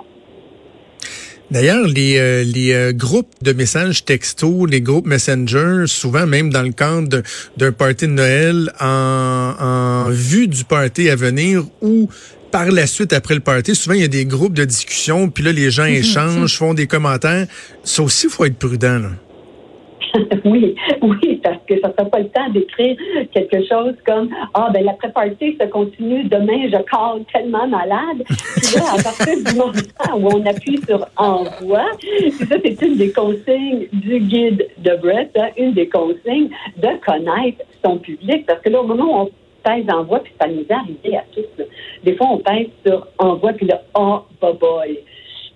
D'ailleurs, 1.51 1.85
les, 1.85 2.17
euh, 2.17 2.43
les 2.43 2.73
euh, 2.73 2.93
groupes 2.93 3.33
de 3.41 3.51
messages 3.51 4.05
texto, 4.05 4.65
les 4.65 4.79
groupes 4.79 5.05
Messenger, 5.05 5.83
souvent 5.85 6.25
même 6.25 6.49
dans 6.49 6.61
le 6.61 6.71
cadre 6.71 7.21
d'un 7.57 7.71
party 7.73 8.07
de 8.07 8.13
Noël, 8.13 8.71
en, 8.79 9.55
en 9.59 10.09
vue 10.09 10.47
du 10.47 10.63
party 10.63 11.09
à 11.09 11.17
venir 11.17 11.65
ou 11.81 12.09
par 12.51 12.71
la 12.71 12.87
suite, 12.87 13.11
après 13.11 13.33
le 13.33 13.41
party, 13.41 13.75
souvent 13.75 13.95
il 13.95 14.01
y 14.01 14.05
a 14.05 14.09
des 14.09 14.25
groupes 14.25 14.53
de 14.53 14.63
discussion, 14.63 15.29
puis 15.29 15.43
là, 15.43 15.51
les 15.51 15.71
gens 15.71 15.85
échangent, 15.85 16.57
font 16.57 16.73
des 16.73 16.87
commentaires. 16.87 17.47
Ça 17.83 18.01
aussi, 18.01 18.27
il 18.27 18.29
faut 18.29 18.45
être 18.45 18.57
prudent. 18.57 18.99
Là. 18.99 19.09
oui, 20.45 20.75
oui, 21.01 21.39
parce 21.43 21.59
que 21.67 21.79
ça 21.79 21.89
ne 21.89 22.09
pas 22.09 22.19
le 22.19 22.29
temps 22.29 22.49
d'écrire 22.49 22.97
quelque 23.31 23.65
chose 23.65 23.93
comme 24.05 24.29
Ah, 24.53 24.69
ben 24.73 24.83
la 24.83 24.93
party 24.93 25.57
se 25.59 25.65
continue, 25.67 26.23
demain 26.25 26.69
je 26.69 26.77
cale 26.83 27.23
tellement 27.31 27.67
malade. 27.67 28.23
Puis 28.27 28.75
là, 28.75 28.83
à 28.97 29.03
partir 29.03 29.37
du 29.43 29.55
moment 29.55 29.71
où 30.17 30.35
on 30.35 30.45
appuie 30.45 30.79
sur 30.87 31.05
envoi, 31.17 31.85
puis 31.99 32.31
ça, 32.31 32.55
c'est 32.63 32.81
une 32.81 32.97
des 32.97 33.11
consignes 33.11 33.87
du 33.93 34.19
guide 34.19 34.67
de 34.79 34.95
Brett, 34.97 35.31
hein, 35.37 35.49
une 35.57 35.73
des 35.73 35.87
consignes 35.87 36.49
de 36.77 36.89
connaître 37.05 37.63
son 37.83 37.97
public. 37.97 38.45
Parce 38.45 38.61
que 38.61 38.69
là, 38.69 38.81
au 38.81 38.87
moment 38.87 39.05
où 39.05 39.21
on 39.23 39.29
pèse 39.63 39.85
envoi, 39.89 40.19
puis 40.19 40.33
ça 40.39 40.47
nous 40.47 40.61
est 40.61 40.71
arrivé 40.71 41.17
à 41.17 41.23
tous, 41.33 41.63
des 42.03 42.15
fois, 42.15 42.27
on 42.31 42.37
pèse 42.37 42.67
sur 42.85 43.07
envoi, 43.17 43.53
puis 43.53 43.67
là, 43.67 43.81
oh, 43.95 44.21
bye 44.41 44.53
bye. 44.53 44.99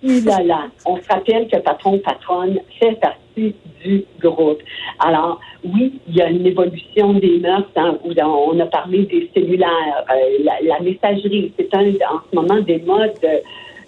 Il 0.02 0.24
là 0.24 0.42
là. 0.42 0.64
On 0.84 0.96
se 0.96 1.08
rappelle 1.08 1.48
que 1.48 1.56
patron, 1.56 1.98
patronne 1.98 2.58
fait 2.78 2.92
partie 3.00 3.18
du 3.36 4.04
groupe. 4.20 4.62
Alors, 4.98 5.40
oui, 5.64 6.00
il 6.08 6.16
y 6.16 6.22
a 6.22 6.30
une 6.30 6.46
évolution 6.46 7.14
des 7.14 7.38
mœurs. 7.38 7.64
hein, 7.76 7.98
où 8.04 8.12
on 8.18 8.58
a 8.60 8.66
parlé 8.66 9.02
des 9.04 9.30
cellulaires, 9.34 10.04
euh, 10.10 10.44
la, 10.62 10.80
messagerie. 10.80 11.52
C'est 11.58 11.72
un, 11.74 11.86
en 11.86 12.20
ce 12.30 12.34
moment, 12.34 12.60
des 12.60 12.78
modes 12.78 13.12
euh, 13.24 13.38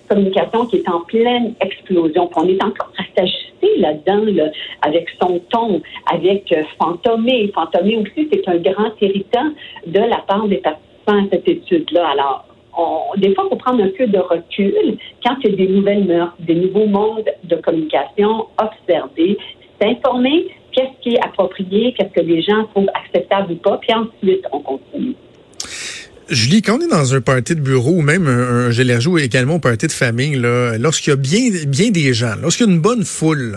communication 0.08 0.66
qui 0.66 0.76
est 0.76 0.88
en 0.88 1.00
pleine 1.00 1.54
explosion. 1.60 2.30
On 2.36 2.48
est 2.48 2.62
encore 2.62 2.92
s'ajuster 3.16 3.78
là-dedans, 3.78 4.24
là, 4.26 4.50
avec 4.82 5.08
son 5.20 5.40
ton, 5.50 5.80
avec 6.12 6.52
euh, 6.52 6.62
Fantomé. 6.78 7.50
Fantomé 7.54 7.96
aussi, 7.96 8.28
c'est 8.30 8.46
un 8.48 8.56
grand 8.56 8.92
irritant 9.00 9.50
de 9.86 10.00
la 10.00 10.18
part 10.18 10.46
des 10.46 10.58
participants 10.58 11.24
à 11.24 11.28
cette 11.30 11.48
étude-là. 11.48 12.08
Alors, 12.08 12.44
des 13.16 13.34
fois, 13.34 13.44
il 13.46 13.50
faut 13.50 13.56
prendre 13.56 13.82
un 13.82 13.90
peu 13.96 14.06
de 14.06 14.18
recul 14.18 14.98
quand 15.24 15.36
il 15.42 15.50
y 15.50 15.54
a 15.54 15.56
des 15.56 15.68
nouvelles 15.68 16.04
mœurs, 16.04 16.34
des 16.40 16.54
nouveaux 16.54 16.86
mondes 16.86 17.28
de 17.44 17.56
communication, 17.56 18.46
observer, 18.58 19.36
s'informer, 19.80 20.46
qu'est-ce 20.72 21.02
qui 21.02 21.14
est 21.14 21.24
approprié, 21.24 21.94
qu'est-ce 21.96 22.12
que 22.12 22.24
les 22.24 22.42
gens 22.42 22.64
trouvent 22.66 22.90
acceptable 22.94 23.52
ou 23.52 23.56
pas, 23.56 23.78
puis 23.78 23.92
ensuite, 23.92 24.44
on 24.52 24.60
continue. 24.60 25.14
Julie, 26.28 26.60
quand 26.60 26.76
on 26.76 26.80
est 26.80 26.90
dans 26.90 27.14
un 27.14 27.22
party 27.22 27.54
de 27.54 27.60
bureau 27.60 27.92
ou 27.92 28.02
même 28.02 28.26
un, 28.26 28.66
un 28.66 28.70
je 28.70 29.18
également 29.18 29.54
un 29.54 29.60
party 29.60 29.86
de 29.86 29.92
famille, 29.92 30.36
lorsqu'il 30.78 31.10
y 31.10 31.14
a 31.14 31.16
bien, 31.16 31.48
bien 31.66 31.90
des 31.90 32.12
gens, 32.12 32.34
lorsqu'il 32.40 32.66
y 32.66 32.70
a 32.70 32.72
une 32.72 32.80
bonne 32.80 33.02
foule, 33.02 33.56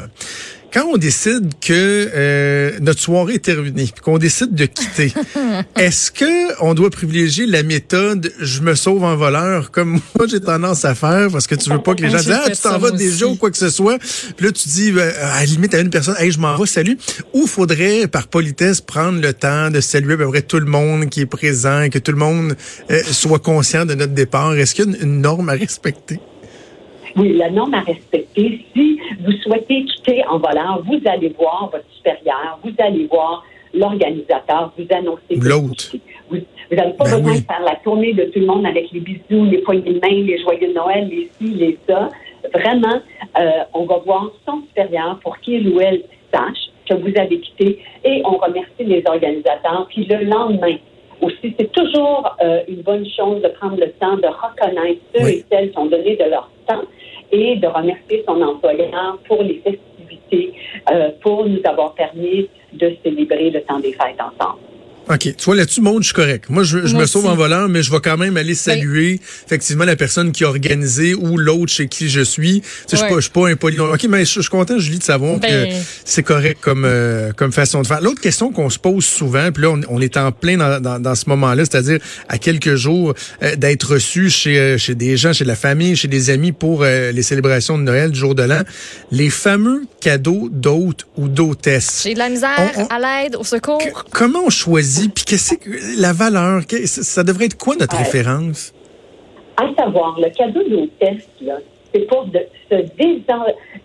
quand 0.73 0.85
on 0.85 0.97
décide 0.97 1.53
que 1.59 2.09
euh, 2.15 2.79
notre 2.81 2.99
soirée 2.99 3.35
est 3.35 3.45
terminée, 3.45 3.89
qu'on 4.01 4.17
décide 4.17 4.55
de 4.55 4.65
quitter, 4.65 5.13
est-ce 5.77 6.11
que 6.11 6.61
on 6.63 6.73
doit 6.73 6.89
privilégier 6.89 7.45
la 7.45 7.63
méthode 7.63 8.31
je 8.39 8.61
me 8.61 8.75
sauve 8.75 9.03
en 9.03 9.15
voleur 9.15 9.71
comme 9.71 9.99
moi 10.17 10.27
j'ai 10.27 10.39
tendance 10.39 10.85
à 10.85 10.95
faire 10.95 11.29
parce 11.31 11.47
que 11.47 11.55
tu 11.55 11.69
veux 11.69 11.81
pas 11.81 11.95
que 11.95 12.03
les 12.03 12.09
gens 12.11 12.17
disent 12.17 12.31
ah 12.31 12.49
tu 12.49 12.61
t'en 12.61 12.77
vas 12.79 12.91
déjà 12.91 13.25
ou 13.25 13.35
quoi 13.35 13.51
que 13.51 13.57
ce 13.57 13.69
soit, 13.69 13.97
puis 14.37 14.45
là 14.45 14.51
tu 14.51 14.69
dis 14.69 14.91
ben, 14.91 15.11
à 15.21 15.41
la 15.41 15.45
limite 15.45 15.73
à 15.73 15.79
une 15.79 15.89
personne 15.89 16.15
hey 16.19 16.31
je 16.31 16.39
m'en 16.39 16.57
vais 16.57 16.65
salut 16.65 16.97
ou 17.33 17.47
faudrait 17.47 18.07
par 18.07 18.27
politesse 18.27 18.81
prendre 18.81 19.21
le 19.21 19.33
temps 19.33 19.69
de 19.69 19.81
saluer 19.81 20.13
à 20.13 20.17
peu 20.17 20.27
près 20.29 20.41
tout 20.41 20.59
le 20.59 20.65
monde 20.65 21.09
qui 21.09 21.21
est 21.21 21.25
présent 21.25 21.81
et 21.81 21.89
que 21.89 21.99
tout 21.99 22.11
le 22.11 22.17
monde 22.17 22.55
euh, 22.89 23.01
soit 23.11 23.39
conscient 23.39 23.85
de 23.85 23.93
notre 23.93 24.13
départ. 24.13 24.55
Est-ce 24.55 24.75
qu'il 24.75 24.91
y 24.91 24.95
a 24.95 25.03
une 25.03 25.21
norme 25.21 25.49
à 25.49 25.53
respecter? 25.53 26.19
Oui, 27.15 27.33
la 27.33 27.49
norme 27.49 27.73
à 27.73 27.81
respecter. 27.81 28.65
Si 28.73 28.99
vous 29.23 29.31
souhaitez 29.43 29.85
quitter 29.85 30.23
en 30.27 30.37
volant, 30.37 30.81
vous 30.85 30.99
allez 31.05 31.29
voir 31.29 31.69
votre 31.71 31.89
supérieur, 31.95 32.59
vous 32.63 32.73
allez 32.79 33.05
voir 33.07 33.43
l'organisateur, 33.73 34.71
vous 34.77 34.85
annoncez 34.89 35.35
l'autre. 35.35 35.95
Vous 36.29 36.37
n'avez 36.77 36.93
pas 36.93 37.03
ben 37.05 37.17
besoin 37.17 37.35
de 37.35 37.45
faire 37.45 37.61
la 37.65 37.75
tournée 37.83 38.13
de 38.13 38.25
tout 38.25 38.39
le 38.39 38.45
monde 38.45 38.65
avec 38.65 38.91
les 38.91 38.99
bisous, 38.99 39.45
les 39.45 39.59
poignées 39.59 39.93
de 39.93 39.99
main, 39.99 40.23
les 40.23 40.41
joyeux 40.41 40.73
Noël, 40.73 41.09
les 41.09 41.29
ci, 41.37 41.53
les 41.53 41.77
ça. 41.87 42.09
Vraiment, 42.53 43.01
euh, 43.39 43.49
on 43.73 43.85
va 43.85 43.97
voir 43.97 44.31
son 44.47 44.61
supérieur 44.67 45.19
pour 45.21 45.37
qu'il 45.39 45.69
ou 45.69 45.79
elle 45.79 46.03
sache 46.33 46.69
que 46.89 46.95
vous 46.95 47.11
avez 47.17 47.39
quitté 47.39 47.79
et 48.03 48.21
on 48.25 48.37
remercie 48.37 48.83
les 48.83 49.03
organisateurs. 49.05 49.87
Puis 49.89 50.05
le 50.05 50.23
lendemain, 50.25 50.77
aussi, 51.21 51.53
c'est 51.57 51.71
toujours 51.71 52.35
euh, 52.41 52.61
une 52.67 52.81
bonne 52.81 53.05
chose 53.05 53.41
de 53.41 53.49
prendre 53.49 53.77
le 53.77 53.91
temps 53.91 54.17
de 54.17 54.27
reconnaître 54.27 55.01
ceux 55.15 55.27
et 55.27 55.45
celles 55.51 55.71
qui 55.71 55.77
ont 55.77 55.85
donné 55.85 56.15
de 56.15 56.23
leur 56.23 56.49
temps 56.67 56.81
et 57.31 57.55
de 57.55 57.67
remercier 57.67 58.23
son 58.27 58.41
employeur 58.41 59.17
pour 59.27 59.41
les 59.43 59.61
festivités, 59.63 60.53
euh, 60.91 61.11
pour 61.21 61.45
nous 61.45 61.61
avoir 61.65 61.93
permis 61.93 62.49
de 62.73 62.95
célébrer 63.03 63.49
le 63.49 63.61
temps 63.61 63.79
des 63.79 63.93
fêtes 63.93 64.19
ensemble. 64.19 64.70
OK. 65.09 65.35
Tu 65.35 65.45
vois, 65.45 65.55
là-dessus, 65.55 65.81
monde, 65.81 66.03
je 66.03 66.07
suis 66.07 66.13
correct. 66.13 66.45
Moi, 66.49 66.63
je, 66.63 66.85
je 66.85 66.95
me 66.95 67.05
sauve 67.05 67.25
en 67.25 67.35
volant, 67.35 67.67
mais 67.67 67.83
je 67.83 67.91
vais 67.91 67.99
quand 67.99 68.17
même 68.17 68.37
aller 68.37 68.53
ben 68.53 68.55
saluer, 68.55 69.19
effectivement, 69.45 69.83
la 69.83 69.95
personne 69.95 70.31
qui 70.31 70.43
a 70.43 70.47
organisé 70.47 71.15
ou 71.15 71.37
l'autre 71.37 71.71
chez 71.71 71.87
qui 71.87 72.09
je 72.09 72.21
suis. 72.21 72.61
Tu 72.61 72.97
sais, 72.97 73.05
je 73.09 73.19
suis 73.19 73.29
pas, 73.31 73.49
impoli. 73.49 73.79
OK, 73.79 74.03
mais 74.09 74.25
je, 74.25 74.41
suis 74.41 74.49
content, 74.49 74.77
Julie, 74.77 74.99
de 74.99 75.03
savoir 75.03 75.39
que 75.39 75.47
ben. 75.47 75.83
c'est 76.05 76.23
correct 76.23 76.59
comme, 76.61 76.85
euh, 76.85 77.31
comme 77.33 77.51
façon 77.51 77.81
de 77.81 77.87
faire. 77.87 78.01
L'autre 78.01 78.21
question 78.21 78.51
qu'on 78.51 78.69
se 78.69 78.79
pose 78.79 79.03
souvent, 79.03 79.51
puis 79.51 79.63
là, 79.63 79.73
on, 79.89 80.01
est 80.01 80.17
en 80.17 80.31
plein 80.31 80.57
dans, 80.57 80.79
dans, 80.79 80.99
dans 80.99 81.15
ce 81.15 81.27
moment-là, 81.29 81.65
c'est-à-dire 81.65 81.99
à 82.29 82.37
quelques 82.37 82.75
jours 82.75 83.13
euh, 83.43 83.55
d'être 83.55 83.93
reçu 83.93 84.29
chez, 84.29 84.59
euh, 84.59 84.77
chez 84.77 84.95
des 84.95 85.17
gens, 85.17 85.33
chez 85.33 85.45
la 85.45 85.55
famille, 85.55 85.95
chez 85.95 86.07
des 86.07 86.29
amis 86.29 86.51
pour 86.51 86.83
les 86.83 87.21
célébrations 87.21 87.77
de 87.77 87.83
Noël, 87.83 88.11
du 88.11 88.19
jour 88.19 88.35
de 88.35 88.43
l'an. 88.43 88.61
Les 89.11 89.29
fameux 89.29 89.83
cadeaux 89.99 90.49
d'hôtes 90.51 91.05
ou 91.17 91.27
d'hôtesses. 91.27 92.01
J'ai 92.03 92.13
de 92.13 92.19
la 92.19 92.29
misère, 92.29 92.71
à 92.89 92.99
l'aide, 92.99 93.35
au 93.35 93.43
secours. 93.43 93.81
comment 94.11 94.43
on 94.45 94.49
choisit 94.49 94.90
puis 95.13 95.25
qu'est-ce 95.25 95.55
que 95.55 96.01
la 96.01 96.13
valeur, 96.13 96.61
ça 96.85 97.23
devrait 97.23 97.45
être 97.45 97.57
quoi 97.57 97.75
notre 97.75 97.97
référence? 97.97 98.73
À 99.57 99.73
savoir, 99.75 100.19
le 100.19 100.29
cadeau 100.29 100.63
d'hôtesse, 100.67 101.27
c'est 101.93 102.07
pour 102.07 102.25
de, 102.25 102.39
se 102.69 102.75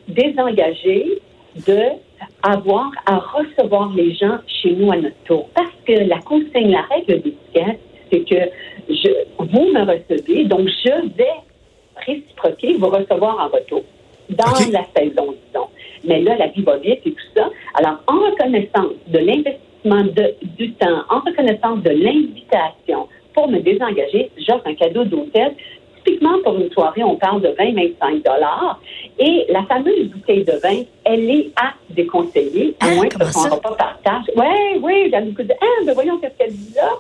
désengager 0.08 1.20
de 1.66 1.78
avoir 2.42 2.90
à 3.06 3.16
recevoir 3.16 3.92
les 3.94 4.14
gens 4.14 4.38
chez 4.46 4.72
nous 4.72 4.90
à 4.92 4.96
notre 4.96 5.16
tour. 5.25 5.48
Parce 5.54 5.72
que 5.86 5.92
la 5.92 6.18
consigne, 6.20 6.70
la 6.70 6.82
règle 6.82 7.22
d'étiquette, 7.22 7.80
c'est 8.10 8.20
que 8.20 8.40
je, 8.88 9.08
vous 9.38 9.72
me 9.72 9.80
recevez, 9.80 10.44
donc 10.44 10.68
je 10.84 11.08
vais 11.16 11.25
réciproquer, 12.06 12.75
vous 12.75 12.88
recevoir 12.88 13.38
en 13.40 13.48
retour 13.48 13.82
dans 14.30 14.70
la 14.70 14.84
saison, 14.96 15.34
disons. 15.46 15.68
Mais 16.04 16.20
là, 16.20 16.36
la 16.36 16.48
vie 16.48 16.62
va 16.62 16.76
vite 16.78 17.00
et 17.04 17.12
tout 17.12 17.28
ça. 17.36 17.50
Alors, 17.75 17.98
en 18.06 18.30
reconnaissance 18.30 18.92
de 19.08 19.18
l'investissement 19.18 20.04
de, 20.04 20.34
du 20.66 20.73
temps, 20.75 21.02
en 21.11 21.20
reconnaissance 21.20 21.82
de 21.82 21.90
l'invitation 21.90 23.08
pour 23.35 23.49
me 23.49 23.61
désengager, 23.61 24.30
j'offre 24.38 24.66
un 24.66 24.75
cadeau 24.75 25.04
d'hôtel. 25.04 25.54
Typiquement, 26.04 26.38
pour 26.44 26.56
une 26.56 26.70
soirée, 26.70 27.02
on 27.02 27.16
parle 27.16 27.42
de 27.42 27.49
20-25 27.49 28.23
dollars. 28.25 28.80
Et 29.18 29.46
la 29.50 29.62
fameuse 29.64 30.08
bouteille 30.08 30.44
de 30.44 30.52
vin, 30.62 30.82
elle 31.04 31.30
est 31.30 31.50
à 31.56 31.75
déconseiller, 31.90 32.75
à 32.80 32.87
hein, 32.87 32.94
moins 32.94 33.08
que 33.08 33.25
ce 33.25 33.32
soit 33.32 33.61
pas 33.61 33.73
partage. 33.73 34.25
Oui, 34.37 34.80
oui, 34.82 35.11
j'ai 35.12 35.20
beaucoup 35.20 35.42
de 35.42 35.54
Ah, 35.61 35.85
ben 35.85 35.94
voyons 35.94 36.18
qu'est-ce 36.18 36.38
qu'elle 36.38 36.52
dit 36.52 36.75
là. 36.75 36.90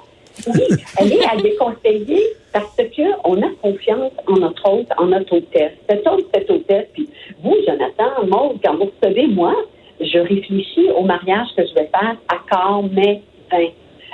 Oui, 0.48 0.76
elle 0.98 1.12
est 1.12 1.24
à 1.24 1.36
déconseiller 1.36 2.22
parce 2.52 2.76
qu'on 2.76 3.42
a 3.42 3.48
confiance 3.62 4.12
en 4.26 4.36
notre 4.36 4.70
hôte, 4.70 4.88
en 4.98 5.06
notre 5.06 5.36
hôtesse. 5.36 5.72
Cet 5.88 6.06
hôte, 6.06 6.26
cette 6.34 6.50
hôtesse, 6.50 6.86
puis 6.92 7.08
vous, 7.42 7.56
Jonathan, 7.66 8.26
Maud, 8.26 8.58
quand 8.62 8.76
vous 8.76 8.90
recevez 9.00 9.28
moi, 9.28 9.54
je 10.00 10.18
réfléchis 10.18 10.90
au 10.96 11.02
mariage 11.02 11.48
que 11.56 11.62
je 11.66 11.74
vais 11.74 11.88
faire 11.88 12.16
à 12.28 12.36
corps, 12.50 12.84
mais 12.92 13.22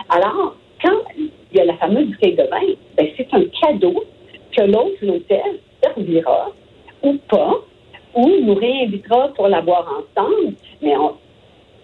Alors, 0.09 0.57
quand 0.83 0.99
il 1.17 1.31
y 1.53 1.61
a 1.61 1.65
la 1.65 1.77
fameuse 1.77 2.09
bouteille 2.09 2.37
de 2.37 2.45
vin, 2.45 2.75
ben, 2.97 3.09
c'est 3.17 3.29
un 3.33 3.45
cadeau 3.61 4.05
que 4.57 4.63
l'autre 4.63 4.97
l'hôtel 5.03 5.59
servira 5.83 6.53
ou 7.03 7.17
pas, 7.29 7.55
ou 8.15 8.29
nous 8.43 8.55
réinvitera 8.55 9.29
pour 9.35 9.49
la 9.49 9.61
boire 9.61 9.89
ensemble, 9.89 10.55
mais 10.83 10.97
on, 10.97 11.17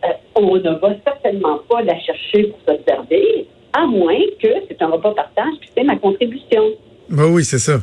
euh, 0.04 0.08
on 0.34 0.56
ne 0.56 0.78
va 0.78 0.94
certainement 1.04 1.58
pas 1.68 1.82
la 1.82 1.98
chercher 2.00 2.44
pour 2.44 2.58
se 2.60 2.82
servir, 2.86 3.44
à 3.72 3.86
moins 3.86 4.20
que 4.40 4.48
c'est 4.68 4.80
un 4.82 4.88
repas 4.88 5.12
partage, 5.12 5.54
puis 5.60 5.70
c'est 5.76 5.84
ma 5.84 5.96
contribution. 5.96 6.62
Ben 7.08 7.26
oui, 7.32 7.44
c'est 7.44 7.58
ça. 7.58 7.78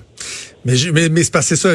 Mais, 0.66 0.74
mais, 0.92 1.10
mais 1.10 1.24
c'est 1.24 1.32
parce 1.32 1.50
que 1.50 1.56
ça. 1.56 1.74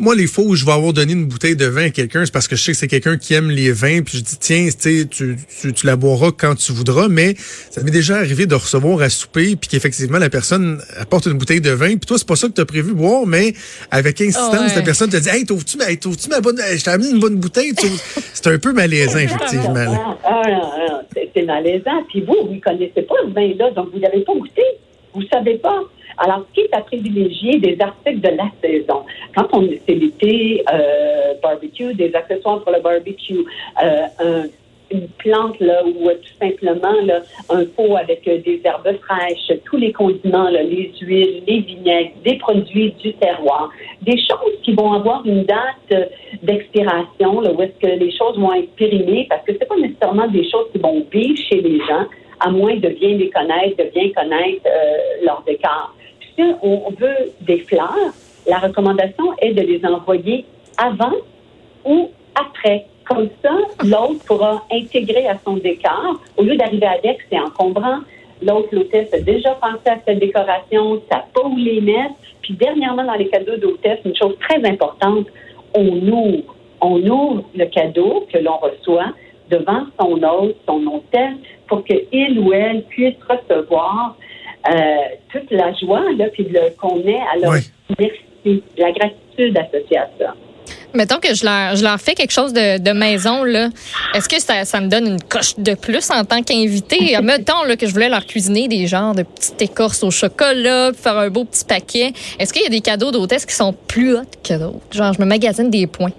moi, 0.00 0.16
les 0.16 0.26
fois 0.26 0.44
où 0.44 0.56
je 0.56 0.64
vais 0.64 0.72
avoir 0.72 0.92
donné 0.92 1.12
une 1.12 1.26
bouteille 1.26 1.54
de 1.54 1.66
vin 1.66 1.84
à 1.84 1.90
quelqu'un, 1.90 2.24
c'est 2.24 2.32
parce 2.32 2.48
que 2.48 2.56
je 2.56 2.62
sais 2.62 2.72
que 2.72 2.78
c'est 2.78 2.88
quelqu'un 2.88 3.16
qui 3.16 3.34
aime 3.34 3.50
les 3.50 3.70
vins, 3.70 4.02
puis 4.02 4.18
je 4.18 4.22
dis 4.24 4.36
tiens, 4.40 4.68
tu, 4.68 5.06
tu, 5.06 5.36
tu 5.72 5.86
la 5.86 5.94
boiras 5.94 6.32
quand 6.36 6.56
tu 6.56 6.72
voudras. 6.72 7.06
Mais 7.08 7.34
ça 7.38 7.82
m'est 7.82 7.92
déjà 7.92 8.16
arrivé 8.16 8.46
de 8.46 8.54
recevoir 8.56 9.00
à 9.00 9.08
souper, 9.08 9.54
puis 9.54 9.68
qu'effectivement 9.68 10.18
la 10.18 10.28
personne 10.28 10.82
apporte 10.98 11.26
une 11.26 11.34
bouteille 11.34 11.60
de 11.60 11.70
vin, 11.70 11.90
puis 11.90 12.06
toi 12.06 12.18
c'est 12.18 12.26
pas 12.26 12.34
ça 12.34 12.48
que 12.48 12.54
tu 12.54 12.60
as 12.60 12.66
prévu 12.66 12.94
boire, 12.94 13.26
mais 13.26 13.54
avec 13.92 14.20
insistance, 14.20 14.74
la 14.74 14.82
personne 14.82 15.10
te 15.10 15.16
dit 15.16 15.28
hey, 15.28 15.46
trouves-tu 15.46 15.78
ma, 15.78 15.94
trouves 15.94 16.16
ma 16.28 16.40
bonne, 16.40 16.58
je 16.58 16.82
t'ai 16.82 16.90
amené 16.90 17.10
une 17.10 17.20
bonne 17.20 17.36
bouteille. 17.36 17.74
c'est 18.32 18.48
un 18.48 18.58
peu 18.58 18.72
malaisant 18.72 19.18
effectivement. 19.18 20.16
Ah, 20.24 20.42
ah, 20.46 21.00
c'est 21.32 21.42
malaisant. 21.42 22.02
Puis 22.08 22.22
vous, 22.22 22.48
vous 22.48 22.54
ne 22.54 22.60
connaissez 22.60 23.02
pas 23.02 23.14
ce 23.24 23.32
vin-là, 23.32 23.70
donc 23.70 23.92
vous 23.92 24.00
n'avez 24.00 24.20
pas 24.22 24.32
goûté, 24.34 24.62
vous 25.14 25.22
savez 25.32 25.58
pas. 25.58 25.80
Alors, 26.18 26.44
ce 26.48 26.54
qui 26.54 26.60
est 26.60 26.74
à 26.74 26.80
privilégier 26.80 27.58
des 27.58 27.76
articles 27.80 28.20
de 28.20 28.36
la 28.36 28.50
saison. 28.62 29.04
Quand 29.34 29.48
on 29.52 29.68
c'est 29.86 29.94
l'été, 29.94 30.64
euh, 30.72 31.34
barbecue, 31.42 31.94
des 31.94 32.14
accessoires 32.14 32.62
pour 32.62 32.72
le 32.72 32.80
barbecue, 32.80 33.44
euh, 33.82 34.46
une 34.90 35.08
plante 35.18 35.58
là 35.60 35.82
ou 35.84 36.08
euh, 36.08 36.14
tout 36.14 36.38
simplement 36.40 36.92
là, 37.04 37.20
un 37.50 37.64
pot 37.64 37.96
avec 37.96 38.26
euh, 38.28 38.38
des 38.38 38.60
herbes 38.64 38.96
fraîches, 39.02 39.58
tous 39.64 39.76
les 39.76 39.92
condiments, 39.92 40.50
là, 40.50 40.62
les 40.62 40.92
huiles, 41.00 41.42
les 41.46 41.60
vinaigres, 41.60 42.12
des 42.24 42.36
produits 42.36 42.92
du 43.02 43.12
terroir, 43.14 43.70
des 44.02 44.16
choses 44.18 44.54
qui 44.62 44.72
vont 44.72 44.92
avoir 44.92 45.24
une 45.26 45.44
date 45.44 45.58
euh, 45.92 46.04
d'expiration, 46.42 47.38
où 47.38 47.62
est-ce 47.62 47.78
que 47.80 47.92
les 47.98 48.10
choses 48.16 48.38
vont 48.38 48.52
être 48.52 48.70
périmées, 48.76 49.26
parce 49.28 49.44
que 49.44 49.52
c'est 49.58 49.68
pas 49.68 49.76
nécessairement 49.76 50.28
des 50.28 50.48
choses 50.50 50.66
qui 50.72 50.78
vont 50.78 51.04
vivre 51.10 51.38
chez 51.48 51.60
les 51.60 51.78
gens, 51.78 52.06
à 52.40 52.50
moins 52.50 52.76
de 52.76 52.88
bien 52.88 53.16
les 53.16 53.30
connaître, 53.30 53.76
de 53.78 53.90
bien 53.94 54.10
connaître 54.10 54.68
leur 55.22 55.42
on 56.62 56.90
veut 56.98 57.32
des 57.40 57.58
fleurs, 57.60 58.12
la 58.46 58.58
recommandation 58.58 59.24
est 59.38 59.52
de 59.52 59.62
les 59.62 59.84
envoyer 59.86 60.44
avant 60.76 61.14
ou 61.84 62.10
après. 62.34 62.86
Comme 63.06 63.28
ça, 63.42 63.52
l'autre 63.84 64.24
pourra 64.26 64.62
intégrer 64.72 65.26
à 65.28 65.36
son 65.44 65.56
décor. 65.56 66.20
Au 66.36 66.42
lieu 66.42 66.56
d'arriver 66.56 66.86
avec, 66.86 67.18
c'est 67.30 67.38
encombrant. 67.38 67.98
L'autre, 68.42 68.68
l'hôtesse 68.72 69.12
a 69.12 69.20
déjà 69.20 69.50
pensé 69.54 69.88
à 69.88 69.98
cette 70.06 70.18
décoration, 70.18 71.02
ça 71.10 71.24
pas 71.34 71.46
où 71.46 71.56
les 71.56 71.80
mettre. 71.80 72.14
Puis 72.42 72.54
dernièrement, 72.54 73.04
dans 73.04 73.14
les 73.14 73.28
cadeaux 73.28 73.56
d'hôtesse, 73.56 73.98
une 74.04 74.16
chose 74.16 74.36
très 74.40 74.64
importante, 74.64 75.26
on 75.74 75.86
ouvre. 75.86 76.54
On 76.80 77.00
ouvre 77.00 77.44
le 77.54 77.66
cadeau 77.66 78.26
que 78.32 78.38
l'on 78.38 78.56
reçoit 78.56 79.12
devant 79.50 79.84
son 80.00 80.22
hôte, 80.22 80.56
son 80.66 80.86
hôtesse, 80.86 81.36
pour 81.68 81.84
qu'il 81.84 82.38
ou 82.38 82.52
elle 82.52 82.82
puisse 82.84 83.16
recevoir 83.28 84.16
euh, 84.68 84.74
toute 85.32 85.50
la 85.50 85.72
joie, 85.74 86.04
là, 86.16 86.26
puis 86.32 86.46
qu'on 86.80 87.00
est 87.06 87.20
à 87.32 87.38
leur 87.38 87.54
de 88.44 88.62
la 88.76 88.92
gratitude 88.92 89.56
associée 89.56 89.98
à 89.98 90.08
ça. 90.18 90.34
Mettons 90.94 91.18
que 91.18 91.34
je 91.34 91.44
leur, 91.44 91.74
je 91.74 91.82
leur 91.82 91.98
fais 92.00 92.14
quelque 92.14 92.30
chose 92.30 92.52
de, 92.52 92.78
de 92.78 92.92
maison, 92.92 93.42
là. 93.42 93.68
Est-ce 94.14 94.28
que 94.28 94.40
ça, 94.40 94.64
ça 94.64 94.80
me 94.80 94.88
donne 94.88 95.06
une 95.06 95.22
coche 95.22 95.56
de 95.58 95.74
plus 95.74 96.08
en 96.10 96.24
tant 96.24 96.42
qu'invité? 96.42 97.16
Mettons 97.22 97.64
là, 97.64 97.76
que 97.76 97.86
je 97.86 97.92
voulais 97.92 98.08
leur 98.08 98.24
cuisiner 98.24 98.68
des 98.68 98.86
genres 98.86 99.14
de 99.14 99.24
petites 99.24 99.60
écorces 99.60 100.04
au 100.04 100.10
chocolat, 100.10 100.92
puis 100.92 101.02
faire 101.02 101.18
un 101.18 101.30
beau 101.30 101.44
petit 101.44 101.64
paquet. 101.64 102.12
Est-ce 102.38 102.52
qu'il 102.52 102.62
y 102.62 102.66
a 102.66 102.70
des 102.70 102.80
cadeaux 102.80 103.10
d'hôtesse 103.10 103.44
qui 103.44 103.54
sont 103.54 103.72
plus 103.72 104.16
hauts 104.16 104.22
que 104.42 104.54
d'autres? 104.54 104.78
Genre, 104.92 105.12
je 105.12 105.20
me 105.20 105.26
magasine 105.26 105.68
des 105.68 105.86
points. 105.86 106.12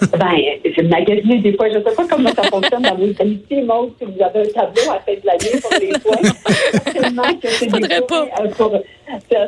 Ben, 0.18 0.36
j'ai 0.64 0.82
magasiné 0.82 1.38
des 1.38 1.52
points. 1.52 1.68
Je 1.70 1.78
ne 1.78 1.84
sais 1.84 1.94
pas 1.94 2.04
comment 2.08 2.30
ça 2.30 2.42
fonctionne 2.44 2.82
dans 2.82 2.94
vos 2.94 3.12
amitiés, 3.20 3.62
Maud, 3.62 3.90
si 3.98 4.04
vous 4.06 4.22
avez 4.22 4.40
un 4.40 4.52
tableau 4.52 4.90
à 4.90 4.94
la 4.94 5.00
fin 5.00 5.12
de 5.12 5.26
l'année 5.26 5.60
pour 5.60 5.72
les 5.80 5.98
points. 5.98 6.30
certainement 6.84 7.22
que 7.40 7.48
c'est 7.48 7.66
des 7.66 7.70
Faudrait 7.72 8.00
points. 8.06 8.28
euh, 8.40 8.48
pour- 8.56 8.80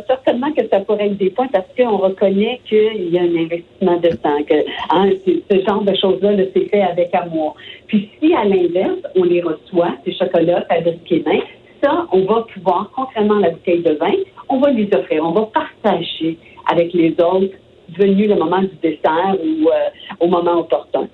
certainement 0.06 0.52
que 0.52 0.66
ça 0.68 0.80
pourrait 0.80 1.06
être 1.06 1.16
des 1.16 1.30
points 1.30 1.48
parce 1.48 1.66
qu'on 1.76 1.96
reconnaît 1.96 2.60
qu'il 2.68 3.08
y 3.10 3.18
a 3.18 3.22
un 3.22 3.36
investissement 3.36 3.96
de 3.98 4.08
temps, 4.16 4.42
que 4.48 4.54
hein, 4.90 5.10
ce 5.50 5.60
genre 5.66 5.82
de 5.82 5.94
choses-là, 5.96 6.32
là, 6.32 6.42
c'est 6.54 6.68
fait 6.68 6.82
avec 6.82 7.14
amour. 7.14 7.54
Puis 7.86 8.10
si, 8.20 8.34
à 8.34 8.44
l'inverse, 8.44 8.98
on 9.16 9.24
les 9.24 9.40
reçoit, 9.40 9.94
ces 10.04 10.12
chocolats 10.14 10.62
fabriqués 10.68 11.22
main, 11.26 11.40
ça, 11.82 12.06
on 12.12 12.20
va 12.24 12.46
pouvoir, 12.54 12.90
contrairement 12.94 13.38
à 13.38 13.40
la 13.40 13.50
bouteille 13.50 13.82
de 13.82 13.92
vin, 13.94 14.12
on 14.48 14.58
va 14.58 14.70
les 14.70 14.88
offrir, 14.94 15.24
on 15.24 15.32
va 15.32 15.48
partager 15.52 16.36
avec 16.70 16.92
les 16.92 17.10
autres 17.12 17.54
venu 17.98 18.26
le 18.26 18.36
moment 18.36 18.60
du 18.60 18.76
dessert 18.82 19.36
ou 19.42 19.68
euh, 19.68 19.88
au 20.20 20.26
moment 20.26 20.60
opportun. 20.60 21.08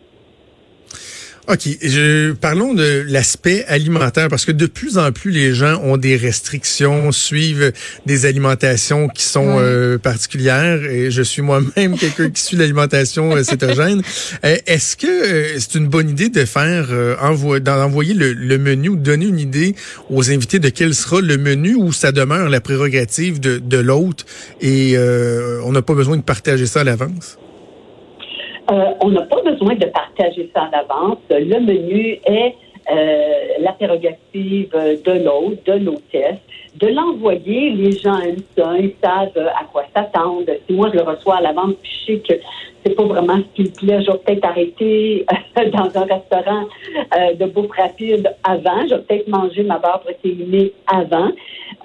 OK. 1.50 1.66
Je, 1.80 2.32
parlons 2.32 2.74
de 2.74 3.04
l'aspect 3.08 3.64
alimentaire 3.68 4.28
parce 4.28 4.44
que 4.44 4.52
de 4.52 4.66
plus 4.66 4.98
en 4.98 5.12
plus, 5.12 5.30
les 5.30 5.54
gens 5.54 5.80
ont 5.82 5.96
des 5.96 6.14
restrictions, 6.16 7.10
suivent 7.10 7.72
des 8.04 8.26
alimentations 8.26 9.08
qui 9.08 9.22
sont 9.24 9.56
euh, 9.58 9.96
particulières. 9.96 10.84
Et 10.84 11.10
je 11.10 11.22
suis 11.22 11.40
moi-même 11.40 11.96
quelqu'un 11.98 12.28
qui 12.28 12.42
suit 12.42 12.56
l'alimentation 12.58 13.34
euh, 13.34 13.42
cétogène. 13.44 14.02
Euh, 14.44 14.56
Est-ce 14.66 14.96
que 14.98 15.06
euh, 15.06 15.58
c'est 15.58 15.76
une 15.76 15.88
bonne 15.88 16.10
idée 16.10 16.28
de 16.28 16.44
faire 16.44 16.88
euh, 16.90 17.16
envo- 17.22 17.58
d'envoyer 17.60 18.12
le, 18.12 18.34
le 18.34 18.58
menu 18.58 18.90
ou 18.90 18.96
donner 18.96 19.24
une 19.26 19.38
idée 19.40 19.74
aux 20.10 20.30
invités 20.30 20.58
de 20.58 20.68
quel 20.68 20.94
sera 20.94 21.22
le 21.22 21.38
menu 21.38 21.74
ou 21.76 21.92
ça 21.92 22.12
demeure 22.12 22.50
la 22.50 22.60
prérogative 22.60 23.40
de, 23.40 23.56
de 23.58 23.78
l'hôte 23.78 24.26
et 24.60 24.92
euh, 24.96 25.60
on 25.64 25.72
n'a 25.72 25.80
pas 25.80 25.94
besoin 25.94 26.18
de 26.18 26.22
partager 26.22 26.66
ça 26.66 26.80
à 26.80 26.84
l'avance? 26.84 27.38
Euh, 28.70 28.92
on 29.00 29.08
n'a 29.08 29.22
pas 29.22 29.40
besoin 29.42 29.74
de 29.74 29.86
partager 29.86 30.50
ça 30.54 30.68
en 30.70 30.78
avance. 30.78 31.18
Le 31.30 31.58
menu 31.60 32.18
est 32.26 32.54
euh, 32.90 33.34
la 33.60 33.72
prérogative 33.72 34.70
de 34.72 35.12
l'hôte, 35.24 35.64
de 35.66 35.72
l'hôtesse. 35.72 36.38
De 36.76 36.88
l'envoyer, 36.88 37.70
les 37.70 37.92
gens 37.92 38.18
aiment 38.20 38.42
ça, 38.56 38.78
ils 38.78 38.94
savent 39.02 39.36
à 39.36 39.64
quoi 39.72 39.84
s'attendre. 39.94 40.44
Si 40.66 40.74
moi 40.74 40.90
je 40.92 40.98
le 40.98 41.02
reçois 41.02 41.36
à 41.36 41.40
l'avance, 41.40 41.74
je 41.82 42.12
sais 42.12 42.18
que 42.20 42.34
c'est 42.84 42.94
pas 42.94 43.04
vraiment 43.04 43.38
ce 43.38 43.62
qui 43.62 43.70
plaît, 43.70 44.02
je 44.02 44.12
vais 44.12 44.18
peut-être 44.18 44.44
arrêter 44.44 45.24
euh, 45.58 45.70
dans 45.70 46.00
un 46.00 46.04
restaurant 46.04 46.64
euh, 47.16 47.34
de 47.34 47.46
bouffe 47.46 47.72
rapide 47.76 48.30
avant. 48.44 48.86
Je 48.86 48.94
vais 48.94 49.00
peut-être 49.00 49.28
manger 49.28 49.62
ma 49.62 49.78
barre 49.78 50.00
protéinée 50.00 50.72
avant. 50.86 51.30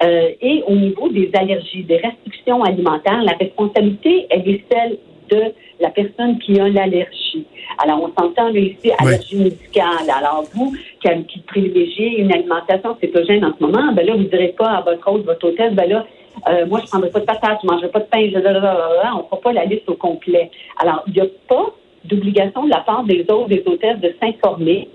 Et 0.02 0.64
au 0.68 0.76
niveau 0.76 1.08
des 1.10 1.30
allergies, 1.34 1.84
des 1.84 1.98
restrictions 1.98 2.62
alimentaires, 2.64 3.22
la 3.24 3.34
responsabilité, 3.34 4.28
elle 4.30 4.50
est 4.50 4.64
celle 4.70 4.98
de 5.30 5.54
la 5.80 5.90
personne 5.90 6.40
qui 6.40 6.60
a 6.60 6.70
l'allergie. 6.70 7.46
Alors, 7.84 8.04
on 8.04 8.22
s'entend 8.22 8.50
là, 8.50 8.60
ici, 8.60 8.92
allergie 8.98 9.36
médicale. 9.36 10.10
Alors, 10.16 10.44
vous, 10.54 10.74
qui, 11.02 11.10
qui 11.26 11.40
privilégiez 11.40 12.20
une 12.20 12.32
alimentation 12.32 12.96
cétogène 13.02 13.44
en 13.46 13.54
ce 13.58 13.64
moment, 13.64 13.92
ben 13.94 14.06
là, 14.06 14.14
vous 14.14 14.24
ne 14.24 14.28
direz 14.28 14.54
pas 14.58 14.70
à 14.70 14.82
votre 14.82 15.12
hôte, 15.12 15.26
votre 15.26 15.48
hôtesse, 15.48 15.74
ben 15.74 15.90
là, 15.90 16.06
euh, 16.50 16.66
moi, 16.66 16.80
je 16.80 16.86
ne 16.86 16.90
prendrai 16.90 17.10
pas 17.10 17.20
de 17.20 17.26
patates, 17.26 17.60
je 17.62 17.68
ne 17.68 17.72
mangerai 17.72 17.90
pas 17.90 18.00
de 18.00 18.06
pain, 18.06 18.30
je, 18.30 18.38
on 18.38 18.40
ne 18.40 19.24
fera 19.24 19.40
pas 19.42 19.54
la 19.54 19.66
liste 19.66 19.88
au 19.90 19.96
complet. 19.96 20.50
Alors, 20.78 21.04
il 21.08 21.14
n'y 21.14 21.22
a 21.22 21.28
pas 21.48 21.74
d'obligation 22.06 22.66
de 22.66 22.70
la 22.70 22.82
part 22.82 23.04
des 23.04 23.22
autres, 23.30 23.48
des 23.48 23.64
hôtesses, 23.66 24.00
de 24.00 24.14
s'informer 24.22 24.90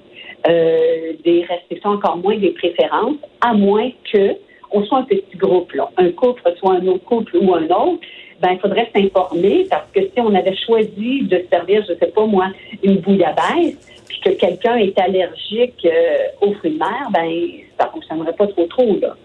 euh, 0.49 1.13
des 1.25 1.45
restrictions, 1.49 1.91
encore 1.91 2.17
moins 2.19 2.37
des 2.37 2.51
préférences, 2.51 3.17
à 3.41 3.55
moins 3.55 3.91
que 4.13 4.37
on 4.71 4.85
soit 4.85 4.99
un 4.99 5.05
petit 5.05 5.37
groupe, 5.37 5.73
là. 5.73 5.91
un 5.97 6.11
couple 6.11 6.43
soit 6.59 6.75
un 6.75 6.87
autre 6.87 7.05
couple 7.05 7.37
ou 7.39 7.55
un 7.55 7.65
autre, 7.65 8.01
ben 8.41 8.53
il 8.53 8.59
faudrait 8.61 8.91
s'informer 8.95 9.67
parce 9.69 9.91
que 9.93 10.01
si 10.01 10.21
on 10.21 10.35
avait 10.35 10.57
choisi 10.57 11.23
de 11.23 11.45
servir, 11.51 11.85
je 11.89 11.95
sais 11.95 12.13
pas 12.13 12.27
moi, 12.27 12.47
une 12.83 12.99
bouillabaisse, 12.99 13.77
puis 14.09 14.21
que 14.21 14.31
quelqu'un 14.31 14.77
est 14.77 14.99
allergique 14.99 15.85
euh, 15.85 16.29
aux 16.41 16.53
fruits 16.55 16.73
de 16.73 16.79
mer, 16.79 17.09
ben 17.13 17.31
ça 17.79 17.89
fonctionnerait 17.93 18.33
pas 18.33 18.47
trop 18.47 18.67
trop 18.67 18.99
là. 19.01 19.17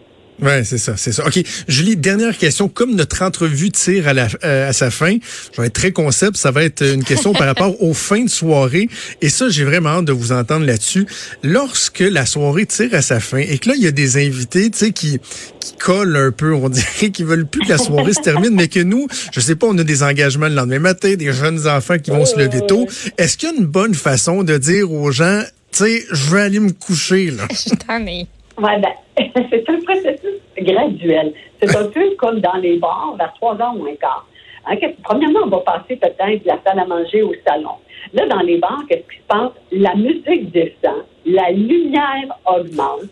Ouais, 0.41 0.63
c'est 0.63 0.78
ça, 0.78 0.98
c'est 0.98 1.12
ça. 1.12 1.26
OK. 1.26 1.39
Julie, 1.67 1.96
dernière 1.96 2.38
question. 2.38 2.67
Comme 2.67 2.96
notre 2.96 3.22
entrevue 3.22 3.72
tire 3.72 4.08
à, 4.08 4.13
la, 4.13 4.28
euh, 4.43 4.69
à 4.69 4.74
sa 4.74 4.91
fin, 4.91 5.17
je 5.56 5.62
vais 5.62 5.67
être 5.67 5.74
très 5.74 5.91
concept. 5.91 6.38
Ça 6.38 6.52
va 6.52 6.63
être 6.63 6.84
une 6.84 7.04
question 7.04 7.34
par 7.34 7.48
rapport 7.54 7.82
aux 7.82 7.93
fins 7.93 8.24
de 8.24 8.30
soirée. 8.30 8.89
Et 9.22 9.30
ça, 9.30 9.50
j'ai 9.50 9.63
vraiment 9.63 9.89
hâte 9.89 10.06
de 10.06 10.12
vous 10.12 10.32
entendre 10.32 10.65
là-dessus. 10.65 11.06
Lorsque 11.43 12.00
la 12.00 12.26
soirée 12.26 12.65
tire 12.65 12.93
à 12.93 13.02
sa 13.02 13.19
fin 13.19 13.38
et 13.38 13.58
que 13.58 13.69
là, 13.69 13.76
il 13.76 13.84
y 13.84 13.88
a 13.88 13.91
des 13.91 14.17
invités, 14.17 14.69
tu 14.69 14.78
sais, 14.78 14.91
qui, 14.91 15.19
qui 15.60 15.74
collent 15.78 16.15
un 16.15 16.32
peu, 16.32 16.54
on 16.54 16.69
dirait 16.69 17.12
qu'ils 17.12 17.26
veulent 17.26 17.48
plus 17.48 17.62
que 17.62 17.69
la 17.69 17.78
soirée 17.78 18.13
se 18.13 18.22
termine, 18.22 18.56
mais 18.56 18.67
que 18.67 18.80
nous, 18.80 19.08
je 19.32 19.39
sais 19.39 19.56
pas, 19.56 19.67
on 19.67 19.78
a 19.78 19.84
des 19.84 20.04
engagements 20.04 20.48
le 20.48 20.56
lendemain 20.56 20.80
matin, 20.80 21.13
des 21.13 21.32
jeunes 21.32 21.67
enfants 21.67 22.00
qui 22.00 22.12
vont 22.12 22.26
se 22.26 22.38
lever 22.38 22.65
tôt. 22.67 22.88
Est-ce 23.17 23.38
qu'il 23.38 23.50
y 23.50 23.52
a 23.52 23.56
une 23.56 23.65
bonne 23.65 23.93
façon 23.93 24.43
de 24.43 24.58
dire 24.58 24.91
aux 24.91 25.12
gens, 25.12 25.43
tu 25.72 25.84
sais, 25.84 26.06
je 26.12 26.32
vais 26.32 26.41
aller 26.41 26.60
me 26.60 26.72
coucher, 26.72 27.32
là? 27.32 27.48
Je 27.52 27.58
suis 27.58 27.78
tannée. 27.78 28.28
Ouais, 28.57 28.79
ben, 28.79 28.93
c'est 29.49 29.69
un 29.69 29.79
processus 29.81 30.41
graduel. 30.57 31.33
C'est 31.61 31.75
un 31.75 31.85
peu 31.85 32.15
comme 32.17 32.39
dans 32.39 32.55
les 32.55 32.77
bars, 32.77 33.15
vers 33.17 33.33
trois 33.33 33.59
heures 33.61 33.73
moins 33.73 33.95
quart. 33.95 34.25
Hein, 34.65 34.75
premièrement, 35.03 35.41
on 35.43 35.49
va 35.49 35.59
passer 35.59 35.95
peut-être 35.95 36.43
de 36.43 36.47
la 36.47 36.59
salle 36.65 36.79
à 36.79 36.85
manger 36.85 37.21
au 37.21 37.33
salon. 37.45 37.75
Là, 38.13 38.25
dans 38.27 38.39
les 38.39 38.57
bars, 38.57 38.83
qu'est-ce 38.87 39.09
qui 39.13 39.21
se 39.21 39.27
passe? 39.27 39.51
La 39.71 39.95
musique 39.95 40.51
descend, 40.51 41.03
la 41.25 41.51
lumière 41.51 42.37
augmente. 42.45 43.09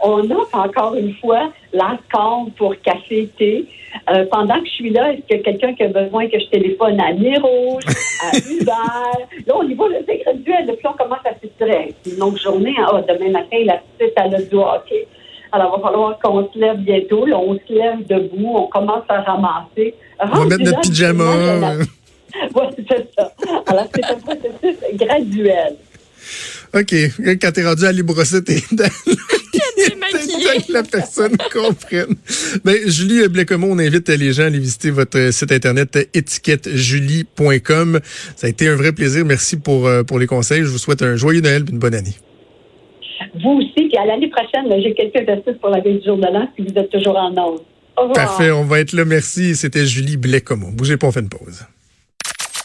On 0.00 0.30
offre 0.30 0.54
encore 0.54 0.94
une 0.96 1.14
fois 1.16 1.52
la 1.72 1.98
corde 2.12 2.52
pour 2.54 2.74
café, 2.80 3.28
thé. 3.38 3.66
Euh, 4.10 4.24
pendant 4.30 4.58
que 4.60 4.66
je 4.66 4.70
suis 4.70 4.90
là, 4.90 5.12
est-ce 5.12 5.22
qu'il 5.22 5.36
y 5.36 5.40
a 5.40 5.42
quelqu'un 5.42 5.74
qui 5.74 5.82
a 5.84 5.88
besoin 5.88 6.26
que 6.28 6.38
je 6.38 6.46
téléphone 6.46 6.98
à 7.00 7.10
Rouge, 7.40 7.84
à 8.22 8.36
Uber? 8.36 9.44
Là, 9.46 9.56
au 9.56 9.64
niveau, 9.64 9.88
là, 9.88 9.98
c'est 10.06 10.18
graduel. 10.18 10.66
Puis 10.66 10.86
on 10.86 10.92
commence 10.92 11.24
à 11.24 11.34
s'étirer. 11.40 11.94
C'est 12.02 12.12
une 12.12 12.18
longue 12.18 12.38
journée. 12.38 12.74
Ah, 12.78 13.02
demain 13.06 13.30
matin, 13.30 13.58
la 13.64 13.80
petite, 13.98 14.14
elle 14.16 14.34
a 14.34 14.42
du 14.42 14.54
hockey. 14.54 15.06
Alors, 15.52 15.76
il 15.76 15.82
va 15.82 15.88
falloir 15.88 16.18
qu'on 16.18 16.50
se 16.50 16.58
lève 16.58 16.78
bientôt. 16.78 17.26
Là, 17.26 17.38
on 17.38 17.54
se 17.54 17.72
lève 17.72 18.06
debout, 18.06 18.54
on 18.56 18.66
commence 18.68 19.04
à 19.08 19.20
ramasser. 19.20 19.94
On 20.18 20.26
va 20.26 20.44
mettre 20.46 20.64
notre 20.64 20.80
pyjama. 20.80 21.24
Oui, 22.54 22.64
c'est 22.88 23.10
ça. 23.14 23.30
Alors, 23.66 23.84
c'est 23.94 24.04
un 24.06 24.14
processus 24.14 24.78
graduel. 24.94 25.76
OK. 26.72 26.94
Quand 27.38 27.52
t'es 27.52 27.62
rendu 27.62 27.84
à 27.84 27.92
brosser 28.02 28.42
tes 28.42 28.62
Tant 30.12 30.60
que 30.66 30.72
la 30.72 30.82
personne 30.82 31.36
comprenne. 31.52 32.14
Ben, 32.64 32.76
Julie 32.86 33.28
Blécomont, 33.28 33.72
on 33.72 33.78
invite 33.78 34.08
les 34.08 34.32
gens 34.32 34.44
à 34.44 34.46
aller 34.46 34.58
visiter 34.58 34.90
votre 34.90 35.32
site 35.32 35.52
internet 35.52 36.08
étiquettejulie.com. 36.14 38.00
Ça 38.36 38.46
a 38.46 38.50
été 38.50 38.68
un 38.68 38.76
vrai 38.76 38.92
plaisir. 38.92 39.24
Merci 39.24 39.58
pour, 39.58 39.86
euh, 39.86 40.02
pour 40.02 40.18
les 40.18 40.26
conseils. 40.26 40.62
Je 40.62 40.68
vous 40.68 40.78
souhaite 40.78 41.02
un 41.02 41.16
joyeux 41.16 41.40
Noël 41.40 41.64
et 41.66 41.70
une 41.70 41.78
bonne 41.78 41.94
année. 41.94 42.14
Vous 43.42 43.50
aussi, 43.50 43.88
puis 43.88 43.96
à 43.96 44.04
l'année 44.04 44.28
prochaine, 44.28 44.68
j'ai 44.82 44.94
quelques 44.94 45.28
astuces 45.28 45.58
pour 45.60 45.70
la 45.70 45.80
veille 45.80 45.98
du 45.98 46.04
jour 46.04 46.16
de 46.16 46.26
l'an 46.26 46.48
si 46.56 46.62
vous 46.62 46.78
êtes 46.78 46.90
toujours 46.90 47.16
en 47.16 47.30
onde. 47.30 47.60
Au 47.96 48.02
revoir. 48.02 48.14
Parfait. 48.14 48.50
On 48.50 48.64
va 48.64 48.80
être 48.80 48.92
là. 48.92 49.04
Merci. 49.04 49.54
C'était 49.54 49.86
Julie 49.86 50.16
Blécomont. 50.16 50.70
Bougez 50.70 50.96
pas, 50.96 51.06
on 51.06 51.12
fait 51.12 51.20
une 51.20 51.28
pause. 51.28 51.64